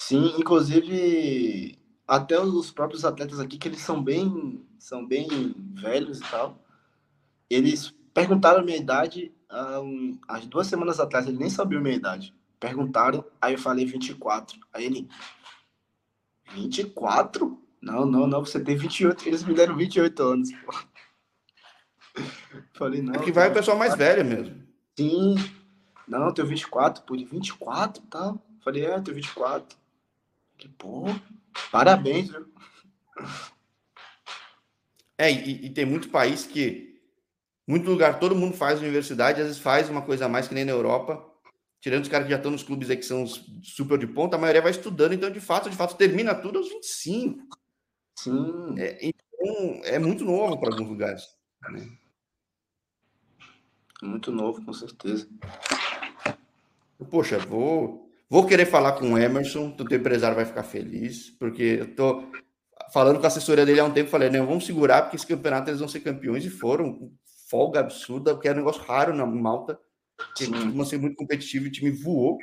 Sim, 0.00 0.34
inclusive 0.38 1.78
até 2.08 2.40
os 2.40 2.70
próprios 2.70 3.04
atletas 3.04 3.38
aqui 3.38 3.58
que 3.58 3.68
eles 3.68 3.82
são 3.82 4.02
bem 4.02 4.64
são 4.78 5.06
bem 5.06 5.54
velhos 5.74 6.18
e 6.18 6.30
tal. 6.30 6.58
Eles 7.50 7.94
perguntaram 8.14 8.60
a 8.60 8.64
minha 8.64 8.78
idade 8.78 9.32
um, 9.82 10.18
as 10.26 10.46
duas 10.46 10.66
semanas 10.66 10.98
atrás, 11.00 11.26
ele 11.26 11.38
nem 11.38 11.50
sabia 11.50 11.78
a 11.78 11.82
minha 11.82 11.96
idade. 11.96 12.34
Perguntaram, 12.58 13.24
aí 13.40 13.54
eu 13.54 13.58
falei 13.58 13.86
24. 13.86 14.58
Aí 14.72 14.84
ele 14.84 15.08
24? 16.54 17.60
Não, 17.80 18.04
não, 18.04 18.26
não, 18.26 18.44
você 18.44 18.58
tem 18.58 18.76
28. 18.76 19.28
Eles 19.28 19.44
me 19.44 19.54
deram 19.54 19.76
28 19.76 20.22
anos. 20.22 20.50
Pô. 20.52 20.74
Falei, 22.74 23.00
não. 23.00 23.14
É 23.14 23.18
que 23.18 23.30
vai 23.30 23.48
o 23.48 23.54
pessoal 23.54 23.76
mais 23.76 23.94
velho 23.94 24.24
mesmo. 24.24 24.66
Sim, 24.96 25.36
não, 26.06 26.26
eu 26.26 26.32
tenho 26.32 26.48
24, 26.48 27.04
pô, 27.04 27.16
de 27.16 27.24
24 27.24 28.02
e 28.02 28.06
tal. 28.06 28.42
Falei, 28.64 28.84
é, 28.84 28.96
eu 28.96 29.02
tenho 29.02 29.14
24. 29.14 29.76
Falei, 30.56 30.74
pô, 30.76 31.04
parabéns, 31.70 32.28
viu? 32.28 32.46
É, 35.18 35.30
e, 35.32 35.66
e, 35.66 35.70
tem 35.70 35.84
muito 35.84 36.10
país 36.10 36.46
que, 36.46 37.00
muito 37.66 37.90
lugar, 37.90 38.20
todo 38.20 38.36
mundo 38.36 38.56
faz 38.56 38.78
universidade, 38.78 39.40
às 39.40 39.48
vezes 39.48 39.60
faz 39.60 39.90
uma 39.90 40.02
coisa 40.02 40.26
a 40.26 40.28
mais 40.28 40.46
que 40.46 40.54
nem 40.54 40.64
na 40.64 40.70
Europa, 40.70 41.28
tirando 41.80 42.04
os 42.04 42.08
caras 42.08 42.26
que 42.26 42.30
já 42.30 42.36
estão 42.36 42.52
nos 42.52 42.62
clubes 42.62 42.88
aí 42.88 42.96
que 42.96 43.04
são 43.04 43.26
super 43.26 43.98
de 43.98 44.06
ponta, 44.06 44.36
a 44.36 44.38
maioria 44.38 44.62
vai 44.62 44.70
estudando, 44.70 45.14
então 45.14 45.30
de 45.30 45.40
fato, 45.40 45.68
de 45.68 45.76
fato, 45.76 45.96
termina 45.96 46.34
tudo 46.36 46.58
aos 46.58 46.68
25. 46.68 47.58
Sim. 48.16 48.78
É, 48.78 48.98
então, 49.02 49.80
é 49.84 49.98
muito 49.98 50.24
novo 50.24 50.58
para 50.58 50.72
alguns 50.72 50.88
lugares. 50.88 51.24
Né? 51.70 51.98
Muito 54.02 54.30
novo, 54.30 54.64
com 54.64 54.72
certeza. 54.72 55.28
Poxa, 57.10 57.38
vou, 57.38 58.07
vou 58.28 58.46
querer 58.46 58.66
falar 58.66 58.92
com 58.92 59.12
o 59.12 59.18
Emerson, 59.18 59.68
o 59.68 59.84
teu 59.84 59.98
empresário 59.98 60.36
vai 60.36 60.44
ficar 60.44 60.62
feliz, 60.62 61.30
porque 61.30 61.78
eu 61.80 61.94
tô 61.94 62.30
falando 62.92 63.18
com 63.18 63.24
a 63.24 63.28
assessoria 63.28 63.64
dele 63.66 63.80
há 63.80 63.84
um 63.84 63.92
tempo, 63.92 64.10
falei, 64.10 64.30
não, 64.30 64.46
vamos 64.46 64.66
segurar, 64.66 65.02
porque 65.02 65.16
esse 65.16 65.26
campeonato 65.26 65.70
eles 65.70 65.80
vão 65.80 65.88
ser 65.88 66.00
campeões, 66.00 66.44
e 66.44 66.50
foram, 66.50 67.12
folga 67.48 67.80
absurda, 67.80 68.34
porque 68.34 68.48
era 68.48 68.56
um 68.56 68.60
negócio 68.60 68.82
raro 68.82 69.14
na 69.14 69.26
Malta, 69.26 69.78
costuma 70.36 70.84
ser 70.84 70.98
muito 70.98 71.16
competitivo, 71.16 71.66
o 71.66 71.70
time 71.70 71.90
voou, 71.90 72.38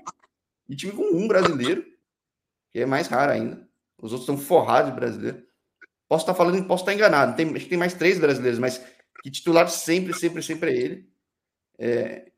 e 0.67 0.75
time 0.75 0.93
com 0.93 1.03
um 1.15 1.27
brasileiro, 1.27 1.85
que 2.71 2.79
é 2.79 2.85
mais 2.85 3.07
raro 3.07 3.31
ainda, 3.31 3.67
os 3.97 4.11
outros 4.11 4.29
estão 4.29 4.37
forrados 4.37 4.91
de 4.91 4.95
brasileiro. 4.95 5.43
Posso 6.07 6.23
estar 6.23 6.35
falando, 6.35 6.63
posso 6.67 6.83
estar 6.83 6.93
enganado, 6.93 7.35
tem, 7.35 7.47
acho 7.47 7.63
que 7.63 7.69
tem 7.69 7.77
mais 7.77 7.93
três 7.93 8.19
brasileiros, 8.19 8.59
mas 8.59 8.83
que 9.23 9.31
titular 9.31 9.67
sempre, 9.69 10.13
sempre, 10.13 10.43
sempre 10.43 10.71
é 10.71 10.77
ele. 10.77 11.09
É, 11.79 12.31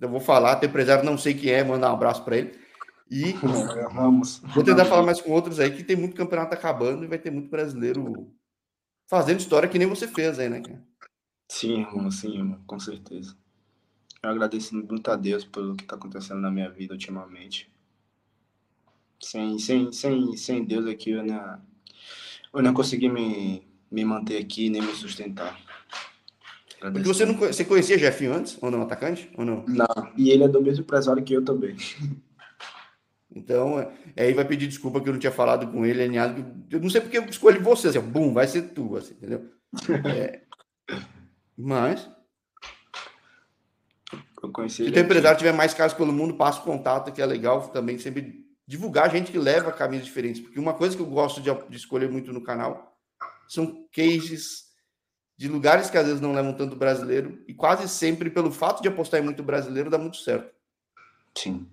eu 0.00 0.08
vou 0.08 0.20
falar, 0.20 0.56
tem 0.56 0.68
empresário, 0.68 1.04
não 1.04 1.16
sei 1.16 1.34
quem 1.34 1.50
é, 1.50 1.64
mandar 1.64 1.90
um 1.90 1.94
abraço 1.94 2.24
para 2.24 2.36
ele. 2.36 2.58
E 3.10 3.32
vou 4.54 4.62
tentar 4.62 4.84
falar 4.84 5.02
mais 5.04 5.20
com 5.20 5.32
outros 5.32 5.58
aí, 5.58 5.70
que 5.70 5.82
tem 5.82 5.96
muito 5.96 6.14
campeonato 6.14 6.54
acabando 6.54 7.04
e 7.04 7.08
vai 7.08 7.18
ter 7.18 7.30
muito 7.30 7.50
brasileiro 7.50 8.32
fazendo 9.08 9.40
história 9.40 9.68
que 9.68 9.78
nem 9.78 9.88
você 9.88 10.06
fez 10.06 10.38
aí, 10.38 10.48
né? 10.48 10.62
Sim, 11.48 11.80
irmão, 11.80 12.10
sim, 12.10 12.36
irmão, 12.36 12.60
com 12.64 12.78
certeza. 12.78 13.36
Eu 14.22 14.30
agradeço 14.30 14.76
muito 14.76 15.10
a 15.10 15.16
Deus 15.16 15.44
pelo 15.44 15.74
que 15.74 15.82
está 15.82 15.96
acontecendo 15.96 16.40
na 16.40 16.50
minha 16.50 16.70
vida 16.70 16.94
ultimamente. 16.94 17.68
Sem, 19.18 19.58
sem, 19.58 19.92
sem, 19.92 20.36
sem 20.36 20.64
Deus 20.64 20.86
aqui, 20.86 21.10
eu 21.10 21.24
não, 21.24 21.60
eu 22.54 22.62
não 22.62 22.72
consegui 22.72 23.08
me, 23.08 23.66
me 23.90 24.04
manter 24.04 24.38
aqui 24.38 24.70
nem 24.70 24.80
me 24.80 24.94
sustentar. 24.94 25.58
Porque 26.80 27.02
você 27.02 27.26
não 27.26 27.34
você 27.34 27.64
conhecia 27.64 27.98
Jefinho 27.98 28.32
antes, 28.32 28.56
ou 28.62 28.70
não, 28.70 28.82
atacante? 28.82 29.30
Ou 29.36 29.44
não? 29.44 29.64
Não, 29.66 30.12
e 30.16 30.30
ele 30.30 30.44
é 30.44 30.48
do 30.48 30.62
mesmo 30.62 30.82
empresário 30.82 31.22
que 31.22 31.34
eu 31.34 31.44
também. 31.44 31.76
Então, 33.34 33.78
é, 33.78 33.92
aí 34.16 34.32
vai 34.34 34.44
pedir 34.44 34.66
desculpa 34.66 35.00
que 35.00 35.08
eu 35.08 35.12
não 35.12 35.20
tinha 35.20 35.32
falado 35.32 35.70
com 35.70 35.86
ele, 35.86 36.02
alinhado. 36.02 36.44
Eu 36.70 36.80
não 36.80 36.90
sei 36.90 37.00
porque 37.00 37.18
eu 37.18 37.24
escolhi 37.24 37.58
você, 37.58 37.88
assim, 37.88 38.00
bum, 38.00 38.32
vai 38.32 38.46
ser 38.46 38.62
tu, 38.70 38.96
assim, 38.96 39.14
entendeu? 39.14 39.48
É, 40.04 40.42
mas. 41.56 42.10
Eu 44.42 44.50
conheci 44.50 44.84
se 44.84 44.90
o 44.90 44.98
empresário 44.98 45.38
tiver 45.38 45.52
mais 45.52 45.72
casos 45.72 45.96
pelo 45.96 46.12
mundo, 46.12 46.34
passa 46.34 46.60
o 46.60 46.64
contato, 46.64 47.12
que 47.12 47.22
é 47.22 47.26
legal 47.26 47.68
também 47.68 47.98
sempre 47.98 48.44
divulgar 48.66 49.10
gente 49.10 49.30
que 49.30 49.38
leva 49.38 49.70
caminhos 49.70 50.04
diferentes. 50.04 50.40
Porque 50.40 50.58
uma 50.58 50.74
coisa 50.74 50.96
que 50.96 51.02
eu 51.02 51.06
gosto 51.06 51.40
de, 51.40 51.50
de 51.68 51.76
escolher 51.76 52.10
muito 52.10 52.32
no 52.32 52.42
canal 52.42 52.98
são 53.48 53.86
cases 53.92 54.70
de 55.36 55.48
lugares 55.48 55.90
que 55.90 55.98
às 55.98 56.06
vezes 56.06 56.20
não 56.20 56.32
levam 56.32 56.52
tanto 56.52 56.76
brasileiro 56.76 57.42
e 57.48 57.54
quase 57.54 57.88
sempre 57.88 58.28
pelo 58.30 58.50
fato 58.50 58.82
de 58.82 58.88
apostar 58.88 59.20
em 59.20 59.24
muito 59.24 59.42
brasileiro 59.42 59.90
dá 59.90 59.98
muito 59.98 60.18
certo. 60.18 60.54
Sim. 61.36 61.66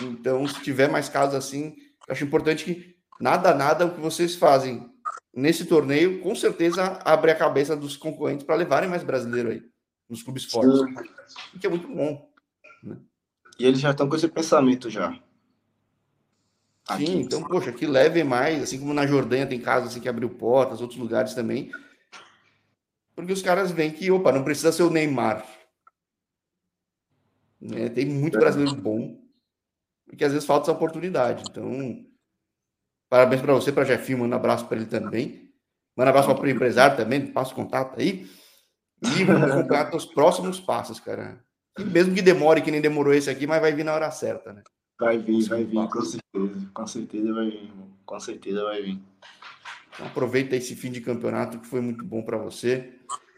Então, 0.00 0.46
se 0.46 0.60
tiver 0.62 0.90
mais 0.90 1.08
casos 1.08 1.34
assim, 1.34 1.76
acho 2.08 2.24
importante 2.24 2.64
que 2.64 2.96
nada 3.20 3.54
nada 3.54 3.86
o 3.86 3.94
que 3.94 4.00
vocês 4.00 4.34
fazem 4.34 4.90
nesse 5.34 5.64
torneio, 5.64 6.20
com 6.20 6.34
certeza 6.34 6.98
abre 7.04 7.30
a 7.30 7.36
cabeça 7.36 7.76
dos 7.76 7.96
concorrentes 7.96 8.44
para 8.44 8.54
levarem 8.54 8.88
mais 8.88 9.02
brasileiro 9.02 9.50
aí 9.50 9.62
nos 10.08 10.22
clubes 10.22 10.44
fortes. 10.44 10.78
Sim. 10.78 11.58
Que 11.58 11.66
é 11.66 11.70
muito 11.70 11.88
bom. 11.88 12.30
Né? 12.82 12.96
E 13.58 13.66
eles 13.66 13.80
já 13.80 13.90
estão 13.90 14.08
com 14.08 14.16
esse 14.16 14.28
pensamento 14.28 14.90
já. 14.90 15.12
Sim, 15.12 15.20
Aqui. 16.88 17.16
então, 17.16 17.42
poxa, 17.44 17.72
que 17.72 17.86
levem 17.86 18.24
mais, 18.24 18.62
assim 18.62 18.78
como 18.78 18.92
na 18.92 19.06
Jordânia 19.06 19.46
tem 19.46 19.60
casos 19.60 19.90
assim 19.90 20.00
que 20.00 20.08
abriu 20.08 20.28
portas, 20.30 20.80
outros 20.80 20.98
lugares 20.98 21.32
também 21.32 21.70
porque 23.14 23.32
os 23.32 23.42
caras 23.42 23.70
veem 23.70 23.92
que, 23.92 24.10
opa, 24.10 24.32
não 24.32 24.42
precisa 24.42 24.72
ser 24.72 24.82
o 24.82 24.90
Neymar. 24.90 25.46
Né? 27.60 27.88
Tem 27.88 28.06
muito 28.06 28.38
brasileiro 28.38 28.74
bom, 28.74 29.21
e 30.12 30.16
que 30.16 30.24
às 30.24 30.32
vezes 30.32 30.46
falta 30.46 30.64
essa 30.64 30.72
oportunidade. 30.72 31.44
Então, 31.50 32.04
parabéns 33.08 33.40
para 33.40 33.54
você, 33.54 33.72
para 33.72 33.84
Jefinho, 33.84 34.18
manda 34.18 34.36
um 34.36 34.38
abraço 34.38 34.66
para 34.66 34.76
ele 34.76 34.86
também. 34.86 35.50
Manda 35.96 36.10
um 36.10 36.14
abraço 36.14 36.34
para 36.34 36.44
o 36.44 36.50
empresário 36.50 36.96
também, 36.96 37.26
passa 37.26 37.52
o 37.52 37.56
contato 37.56 37.98
aí. 37.98 38.30
E 39.02 39.24
vamos 39.24 39.50
acompanhar 39.50 39.94
os 39.94 40.04
próximos 40.04 40.60
passos, 40.60 41.00
cara. 41.00 41.42
E 41.78 41.82
mesmo 41.82 42.14
que 42.14 42.22
demore, 42.22 42.60
que 42.60 42.70
nem 42.70 42.80
demorou 42.80 43.14
esse 43.14 43.30
aqui, 43.30 43.46
mas 43.46 43.60
vai 43.60 43.72
vir 43.72 43.84
na 43.84 43.94
hora 43.94 44.10
certa, 44.10 44.52
né? 44.52 44.62
Vai 45.00 45.18
vir, 45.18 45.48
vai 45.48 45.64
vir, 45.64 45.88
com 45.88 46.02
certeza. 46.02 46.70
Com 46.72 46.86
certeza 46.86 47.32
vai 47.32 47.50
vir, 47.50 47.64
irmão. 47.64 47.90
Com 48.04 48.20
certeza 48.20 48.62
vai 48.62 48.82
vir. 48.82 49.00
Então, 49.94 50.06
aproveita 50.06 50.54
esse 50.54 50.76
fim 50.76 50.92
de 50.92 51.00
campeonato 51.00 51.58
que 51.58 51.66
foi 51.66 51.80
muito 51.80 52.04
bom 52.04 52.22
para 52.22 52.36
você. 52.36 52.92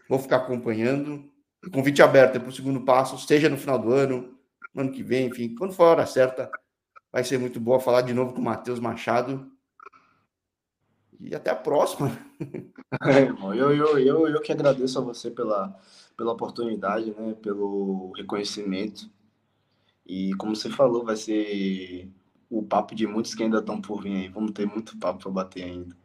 Vou 0.09 0.19
ficar 0.19 0.37
acompanhando. 0.37 1.31
O 1.67 1.71
convite 1.71 2.03
aberto 2.03 2.39
para 2.39 2.49
o 2.49 2.53
segundo 2.53 2.83
passo, 2.83 3.17
seja 3.19 3.49
no 3.49 3.57
final 3.57 3.79
do 3.79 3.91
ano, 3.91 4.37
no 4.75 4.83
ano 4.83 4.93
que 4.93 5.03
vem, 5.03 5.29
enfim, 5.29 5.55
quando 5.55 5.73
for 5.73 5.85
a 5.85 5.91
hora 5.91 6.07
certa, 6.07 6.51
vai 7.14 7.22
ser 7.22 7.38
muito 7.38 7.61
bom 7.61 7.79
falar 7.79 8.00
de 8.00 8.12
novo 8.12 8.33
com 8.33 8.40
o 8.40 8.44
Matheus 8.44 8.81
Machado. 8.81 9.48
E 11.20 11.33
até 11.33 11.53
a 11.53 11.55
próxima. 11.55 12.11
É, 13.05 13.20
irmão, 13.22 13.55
eu, 13.55 13.72
eu, 13.72 13.96
eu, 14.00 14.27
eu 14.27 14.40
que 14.40 14.50
agradeço 14.50 14.98
a 14.98 15.03
você 15.03 15.31
pela, 15.31 15.79
pela 16.16 16.33
oportunidade, 16.33 17.14
né, 17.16 17.35
pelo 17.35 18.11
reconhecimento. 18.16 19.09
E 20.05 20.35
como 20.35 20.57
você 20.57 20.68
falou, 20.68 21.05
vai 21.05 21.14
ser 21.14 22.11
o 22.50 22.64
papo 22.64 22.96
de 22.96 23.07
muitos 23.07 23.33
que 23.33 23.44
ainda 23.44 23.61
estão 23.61 23.81
por 23.81 24.03
vir 24.03 24.16
aí. 24.16 24.29
Vamos 24.29 24.50
ter 24.50 24.66
muito 24.66 24.98
papo 24.98 25.22
para 25.22 25.31
bater 25.31 25.62
ainda. 25.62 25.96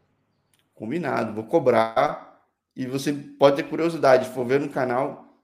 Combinado, 0.76 1.34
vou 1.34 1.46
cobrar. 1.46 2.46
E 2.76 2.86
você 2.86 3.12
pode 3.12 3.56
ter 3.56 3.64
curiosidade, 3.64 4.28
se 4.28 4.32
for 4.32 4.46
ver 4.46 4.60
no 4.60 4.70
canal, 4.70 5.44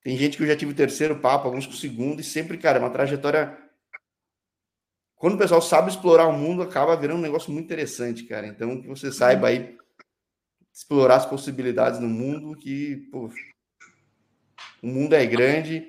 tem 0.00 0.16
gente 0.16 0.38
que 0.38 0.42
eu 0.42 0.46
já 0.46 0.56
tive 0.56 0.72
o 0.72 0.74
terceiro 0.74 1.20
papo, 1.20 1.46
alguns 1.46 1.66
com 1.66 1.72
o 1.74 1.76
segundo, 1.76 2.22
e 2.22 2.24
sempre, 2.24 2.56
cara, 2.56 2.78
é 2.78 2.80
uma 2.80 2.88
trajetória. 2.88 3.63
Quando 5.24 5.36
o 5.36 5.38
pessoal 5.38 5.62
sabe 5.62 5.88
explorar 5.88 6.26
o 6.26 6.34
mundo, 6.34 6.60
acaba 6.60 6.94
virando 6.94 7.18
um 7.18 7.22
negócio 7.22 7.50
muito 7.50 7.64
interessante, 7.64 8.24
cara. 8.24 8.46
Então, 8.46 8.82
que 8.82 8.86
você 8.86 9.10
saiba 9.10 9.48
aí 9.48 9.74
explorar 10.70 11.16
as 11.16 11.24
possibilidades 11.24 11.98
no 11.98 12.10
mundo, 12.10 12.54
que, 12.54 13.08
pô, 13.10 13.30
o 14.82 14.86
mundo 14.86 15.14
é 15.14 15.24
grande, 15.24 15.88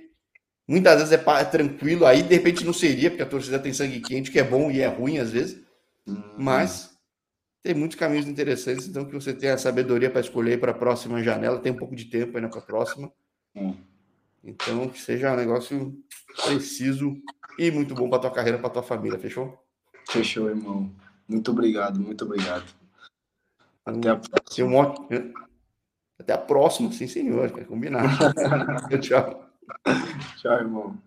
muitas 0.65 0.99
vezes 0.99 1.11
é, 1.11 1.21
é 1.41 1.43
tranquilo, 1.43 2.05
aí 2.05 2.23
de 2.23 2.33
repente 2.33 2.63
não 2.63 2.71
seria, 2.71 3.09
porque 3.09 3.23
a 3.23 3.25
torcida 3.25 3.59
tem 3.59 3.73
sangue 3.73 3.99
quente, 3.99 4.31
que 4.31 4.39
é 4.39 4.43
bom 4.43 4.71
e 4.71 4.79
é 4.79 4.87
ruim 4.87 5.17
às 5.17 5.31
vezes, 5.31 5.61
uhum. 6.07 6.35
mas 6.37 6.97
tem 7.61 7.73
muitos 7.73 7.97
caminhos 7.97 8.29
interessantes, 8.29 8.87
então 8.87 9.03
que 9.03 9.13
você 9.13 9.33
tenha 9.33 9.55
a 9.55 9.57
sabedoria 9.57 10.09
para 10.09 10.21
escolher 10.21 10.61
para 10.61 10.71
a 10.71 10.75
próxima 10.75 11.21
janela, 11.21 11.59
tem 11.59 11.73
um 11.73 11.77
pouco 11.77 11.93
de 11.93 12.05
tempo 12.05 12.37
ainda 12.37 12.47
para 12.47 12.59
a 12.59 12.65
próxima. 12.65 13.11
Então, 14.41 14.87
que 14.87 15.01
seja 15.01 15.33
um 15.33 15.35
negócio 15.35 15.93
preciso 16.45 17.17
e 17.57 17.71
muito 17.71 17.95
bom 17.95 18.09
para 18.09 18.19
tua 18.19 18.31
carreira, 18.31 18.57
para 18.57 18.69
tua 18.69 18.83
família, 18.83 19.19
fechou? 19.19 19.57
Fechou, 20.09 20.49
irmão. 20.49 20.91
Muito 21.27 21.51
obrigado, 21.51 21.99
muito 21.99 22.23
obrigado. 22.25 22.65
Até 23.85 24.09
a 24.09 24.15
próxima. 24.15 24.95
Até 26.17 26.33
a 26.33 26.37
próxima, 26.37 26.91
sim, 26.91 27.07
senhor. 27.07 27.51
Quer 27.51 27.65
combinar. 27.65 28.03
tchau. 29.01 29.49
Tchau, 30.37 30.53
irmão. 30.53 30.97